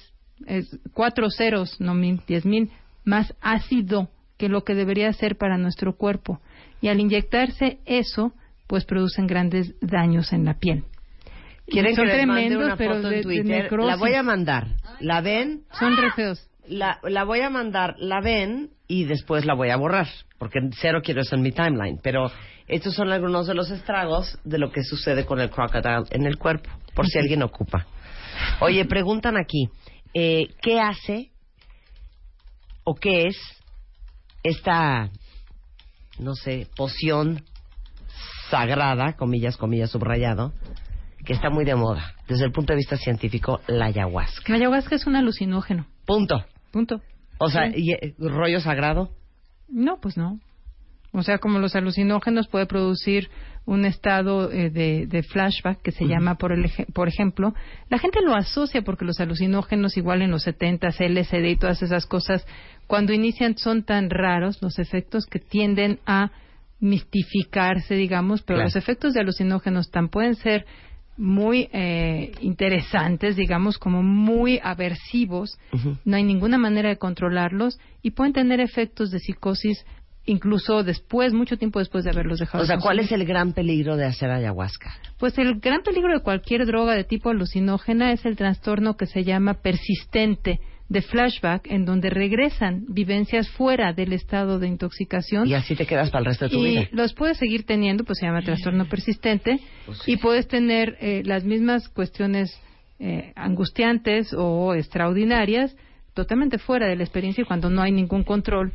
[0.47, 2.69] es cuatro ceros, no mil, diez mil,
[3.03, 4.09] más ácido
[4.39, 6.39] que lo que debería ser para nuestro cuerpo.
[6.81, 8.31] Y al inyectarse eso,
[8.67, 10.85] pues producen grandes daños en la piel.
[11.67, 13.23] ¿Quieren son que les mande tremendos, una pero foto de- en de
[13.67, 13.71] Twitter?
[13.79, 14.67] la voy a mandar.
[15.01, 15.63] ¿La ven?
[15.77, 16.49] Son re feos.
[16.67, 21.01] La, la voy a mandar, la ven y después la voy a borrar, porque cero
[21.03, 21.99] quiero eso en mi timeline.
[22.01, 22.31] Pero
[22.67, 26.37] estos son algunos de los estragos de lo que sucede con el crocodile en el
[26.37, 27.85] cuerpo, por si alguien ocupa.
[28.61, 29.69] Oye, preguntan aquí,
[30.13, 31.31] eh, ¿qué hace
[32.83, 33.37] o qué es
[34.43, 35.09] esta,
[36.19, 37.43] no sé, poción
[38.49, 40.53] sagrada, comillas, comillas, subrayado,
[41.25, 44.51] que está muy de moda, desde el punto de vista científico, la ayahuasca?
[44.53, 45.85] La ayahuasca es un alucinógeno.
[46.05, 46.43] Punto.
[46.71, 47.01] Punto.
[47.39, 49.09] O sea, y, eh, rollo sagrado.
[49.67, 50.39] No, pues no.
[51.12, 53.30] O sea, como los alucinógenos puede producir
[53.66, 57.53] un estado eh, de, de flashback que se llama, por, el, por ejemplo,
[57.89, 62.05] la gente lo asocia porque los alucinógenos, igual en los 70, LSD y todas esas
[62.05, 62.45] cosas,
[62.88, 66.32] cuando inician son tan raros los efectos que tienden a
[66.80, 68.68] mistificarse, digamos, pero Claro.
[68.68, 70.66] los efectos de alucinógenos tan pueden ser
[71.18, 75.60] muy eh, interesantes, digamos, como muy aversivos,
[76.05, 79.86] no hay ninguna manera de controlarlos y pueden tener efectos de psicosis
[80.30, 82.63] incluso después, mucho tiempo después de haberlos dejado.
[82.63, 84.93] O sea, ¿cuál es el gran peligro de hacer ayahuasca?
[85.17, 89.23] Pues el gran peligro de cualquier droga de tipo alucinógena es el trastorno que se
[89.23, 95.47] llama persistente de flashback en donde regresan vivencias fuera del estado de intoxicación.
[95.47, 96.88] Y así te quedas para el resto de tu y vida.
[96.91, 101.43] los puedes seguir teniendo, pues se llama trastorno persistente, Pues y puedes tener eh, las
[101.43, 102.59] mismas cuestiones
[102.99, 105.75] eh, angustiantes o extraordinarias
[106.13, 108.73] totalmente fuera de la experiencia y cuando no hay ningún control.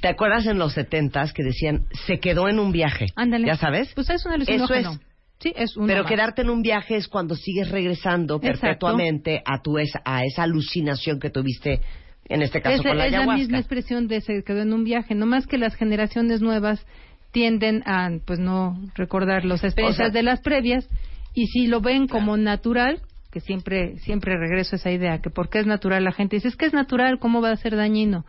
[0.00, 3.06] ¿Te acuerdas en los setentas que decían se quedó en un viaje?
[3.16, 3.46] Ándale.
[3.46, 3.92] ¿Ya sabes?
[3.94, 4.92] Pues es un Eso alucinógeno.
[4.92, 5.00] es.
[5.40, 8.60] Sí, es uno Pero quedarte en un viaje es cuando sigues regresando Exacto.
[8.60, 11.80] perpetuamente a tu esa, a esa alucinación que tuviste
[12.26, 14.84] en este caso es, con la es la misma expresión de se quedó en un
[14.84, 16.86] viaje, no más que las generaciones nuevas
[17.32, 20.88] tienden a pues no recordar las experiencias O sea- de las previas
[21.34, 25.58] y si lo ven como natural, que siempre siempre regreso a esa idea que porque
[25.58, 28.24] es natural la gente dice, es que es natural, ¿cómo va a ser dañino?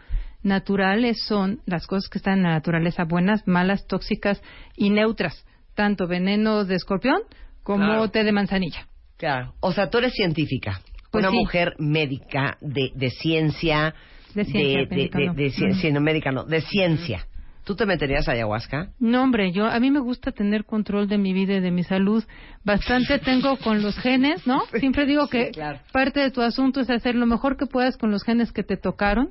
[0.45, 4.41] Naturales son las cosas que están en la naturaleza, buenas, malas, tóxicas
[4.77, 5.43] y neutras,
[5.73, 7.21] tanto veneno de escorpión
[7.63, 8.11] como Claro.
[8.11, 8.87] té de manzanilla.
[9.17, 9.55] Claro.
[9.59, 10.81] O sea, tú eres científica.
[11.09, 11.37] Pues una sí.
[11.37, 13.95] mujer médica de, de ciencia.
[14.35, 15.33] De ciencia, de, médica de- no.
[15.33, 17.25] de médica no, de ciencia.
[17.63, 18.89] ¿Tú te meterías a ayahuasca?
[18.99, 21.83] No, hombre, yo a mí me gusta tener control de mi vida y de mi
[21.83, 22.23] salud.
[22.63, 24.61] Bastante tengo con los genes, ¿no?
[24.79, 25.79] Siempre digo que claro.
[25.91, 28.77] parte de tu asunto es hacer lo mejor que puedas con los genes que te
[28.77, 29.29] tocaron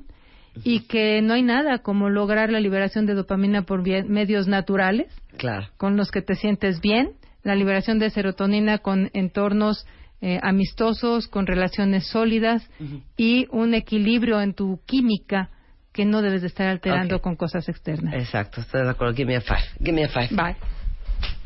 [0.63, 5.67] y que no hay nada como lograr la liberación de dopamina por medios naturales, Claro.
[5.77, 7.11] con los que te sientes bien,
[7.43, 9.85] la liberación de serotonina con entornos
[10.21, 12.67] eh, amistosos, con relaciones sólidas
[13.17, 15.49] y un equilibrio en tu química
[15.91, 18.13] que no debes de estar alterando con cosas externas.
[18.15, 19.13] Exacto, estoy de acuerdo.
[19.13, 19.63] Give me a five.
[19.79, 20.29] Give me a five.
[20.31, 20.55] Bye.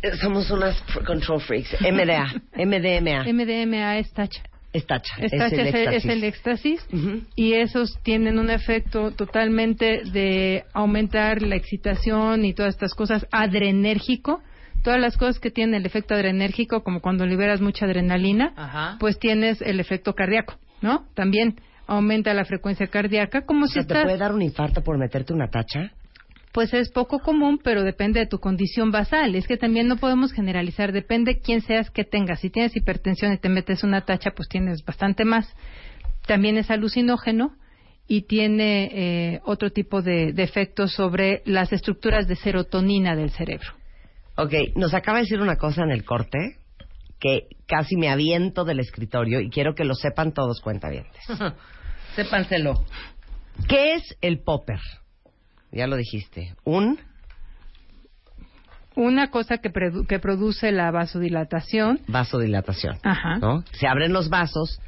[0.02, 1.76] Eh, Somos unas control freaks.
[1.82, 2.34] MDA.
[2.56, 3.24] MDMA.
[3.34, 4.42] MDMA es tacha.
[4.74, 5.16] Es tacha.
[5.20, 6.06] Es, el es, el, es éxtasis.
[6.12, 6.88] el éxtasis.
[6.94, 7.22] Ujú.
[7.36, 14.42] Y esos tienen un efecto totalmente de aumentar la excitación y todas estas cosas adrenérgico.
[14.84, 18.96] Todas las cosas que tienen el efecto adrenérgico, como cuando liberas mucha adrenalina, Ajá.
[18.98, 21.06] pues tienes el efecto cardíaco, ¿no?
[21.16, 21.56] También
[21.86, 24.04] aumenta la frecuencia cardíaca, como O si sea, ¿te estás...
[24.06, 25.92] puede dar un infarto por meterte una tacha?
[26.52, 29.36] Pues es poco común, pero depende de tu condición basal.
[29.36, 32.40] Es que también no podemos generalizar, depende quién seas, qué tengas.
[32.40, 35.48] Si tienes hipertensión y te metes una tacha, pues tienes bastante más.
[36.26, 37.56] También es alucinógeno
[38.08, 43.70] y tiene eh, otro tipo de, de efectos sobre las estructuras de serotonina del cerebro.
[44.36, 46.58] Ok, nos acaba de decir una cosa en el corte
[47.20, 51.22] que casi me aviento del escritorio y quiero que lo sepan todos cuentavientes.
[52.16, 52.86] Sépanselo.
[53.68, 54.80] ¿Qué es el popper?
[55.72, 56.54] Ya lo dijiste.
[56.64, 57.00] Un
[58.96, 62.98] Una cosa que, produ- que produce la vasodilatación, vasodilatación.
[63.04, 63.38] Ajá.
[63.38, 63.64] ¿No?
[63.72, 64.80] Se abren los vasos,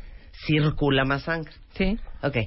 [0.46, 1.52] circula más sangre.
[1.78, 1.98] ¿sí?
[2.22, 2.38] Ok.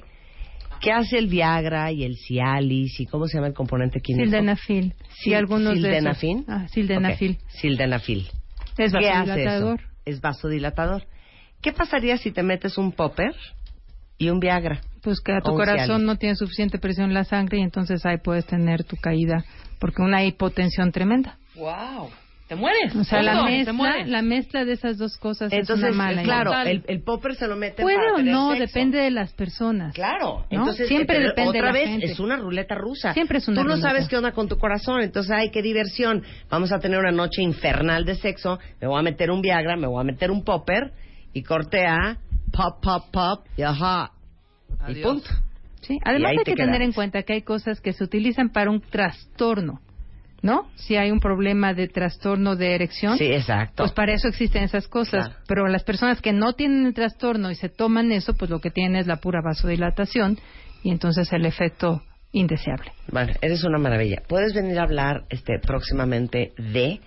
[0.81, 4.25] ¿Qué hace el Viagra y el Cialis y cómo se llama el componente químico?
[4.25, 4.93] Sildenafil.
[5.09, 6.17] Sil- y algunos de esos.
[6.17, 6.45] ¿Sildenafil?
[6.47, 7.37] Ah, sildenafil.
[7.47, 8.29] Sildenafil.
[8.77, 9.77] Es ¿Qué hace eso?
[10.03, 11.03] Es vasodilatador.
[11.61, 13.33] ¿Qué pasaría si te metes un popper
[14.17, 14.81] y un Viagra?
[15.01, 16.05] Pues que a tu corazón Cialis.
[16.05, 19.43] no tiene suficiente presión en la sangre y entonces ahí puedes tener tu caída
[19.79, 21.37] porque una hipotensión tremenda.
[21.55, 22.09] Wow.
[22.47, 22.95] Te mueres.
[22.95, 26.21] O sea, la mezcla, la mezcla de esas dos cosas Entonces, es una mala.
[26.21, 26.67] claro, Total.
[26.67, 28.65] el, el popper se lo meten Puede para o tener no, sexo.
[28.67, 29.95] depende de las personas.
[29.95, 30.59] Claro, ¿no?
[30.59, 32.05] entonces Siempre eh, pero depende de otra la vez gente.
[32.05, 33.13] es una ruleta rusa.
[33.13, 33.89] Siempre es una Tú no ruleta.
[33.89, 36.21] sabes qué onda con tu corazón, entonces ay qué diversión.
[36.49, 38.59] Vamos a tener una noche infernal de sexo.
[38.79, 40.91] Me voy a meter un Viagra, me voy a meter un popper
[41.33, 42.19] y cortea
[42.51, 44.11] pop pop pop y ajá
[44.87, 45.03] y Adiós.
[45.07, 45.29] punto.
[45.81, 48.49] Sí, Y Además hay te que tener en cuenta que hay cosas que se utilizan
[48.49, 49.81] para un trastorno,
[50.41, 50.67] ¿no?
[50.75, 53.83] Si hay un problema de trastorno de erección, Sí, exacto.
[53.83, 55.27] pues para eso existen esas cosas.
[55.27, 55.43] Claro.
[55.47, 58.71] Pero las personas que no tienen el trastorno y se toman eso, pues lo que
[58.71, 60.39] tienen es la pura vasodilatación
[60.83, 62.91] y entonces el efecto indeseable.
[63.11, 64.21] Bueno, eres una maravilla.
[64.27, 66.99] ¿Puedes venir a hablar este próximamente de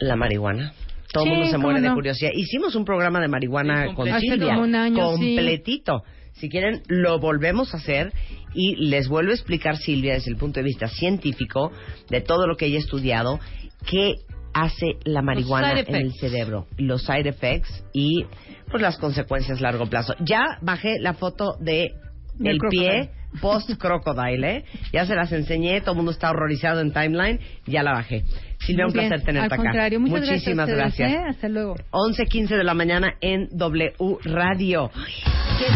[0.00, 0.72] la marihuana?
[1.12, 2.30] Todo el Sí, mundo se muere de curiosidad.
[2.34, 4.54] Hicimos un programa de marihuana Sí, con Silvia.
[4.54, 5.36] como un año, sí.
[5.36, 6.02] completito.
[6.34, 8.12] Si quieren, lo volvemos a hacer
[8.54, 11.70] y les vuelvo a explicar, Silvia, desde el punto de vista científico,
[12.08, 13.38] de todo lo que ella ha estudiado,
[13.86, 14.14] qué
[14.54, 16.20] hace la marihuana side en el effects.
[16.20, 18.24] cerebro, los side effects y
[18.70, 20.14] pues las consecuencias a largo plazo.
[20.20, 21.92] Ya bajé la foto de
[22.38, 23.10] Del el pie
[23.40, 24.64] post crocodile, ¿eh?
[24.92, 28.24] Ya se las enseñé, todo el mundo está horrorizado en timeline, ya la bajé.
[28.66, 29.56] Silvia, un placer tenerte Al acá.
[29.56, 31.10] contrario, muchas Muchísimas gracias.
[31.10, 31.12] a.
[31.12, 31.24] ¿eh?
[31.28, 31.74] Hasta luego.
[31.90, 33.92] 11.15 de la mañana en W
[34.24, 34.90] Radio.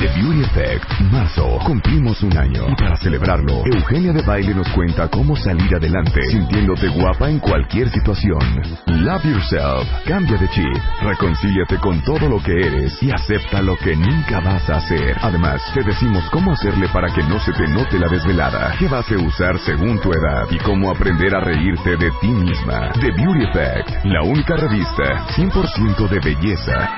[0.00, 2.66] The Beauty Effect, marzo, cumplimos un año.
[2.68, 7.88] Y para celebrarlo, Eugenia de Baile nos cuenta cómo salir adelante, sintiéndote guapa en cualquier
[7.90, 8.40] situación.
[8.86, 13.94] Love yourself, cambia de chip, reconcíliate con todo lo que eres y acepta lo que
[13.94, 15.16] nunca vas a hacer.
[15.22, 19.16] Además, te decimos cómo hacerle para que no se te note la desvelada, qué base
[19.16, 22.75] usar según tu edad y cómo aprender a reírte de ti misma.
[22.76, 26.90] The Beauty Effect, la única revista 100% de belleza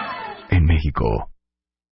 [0.51, 1.38] en México.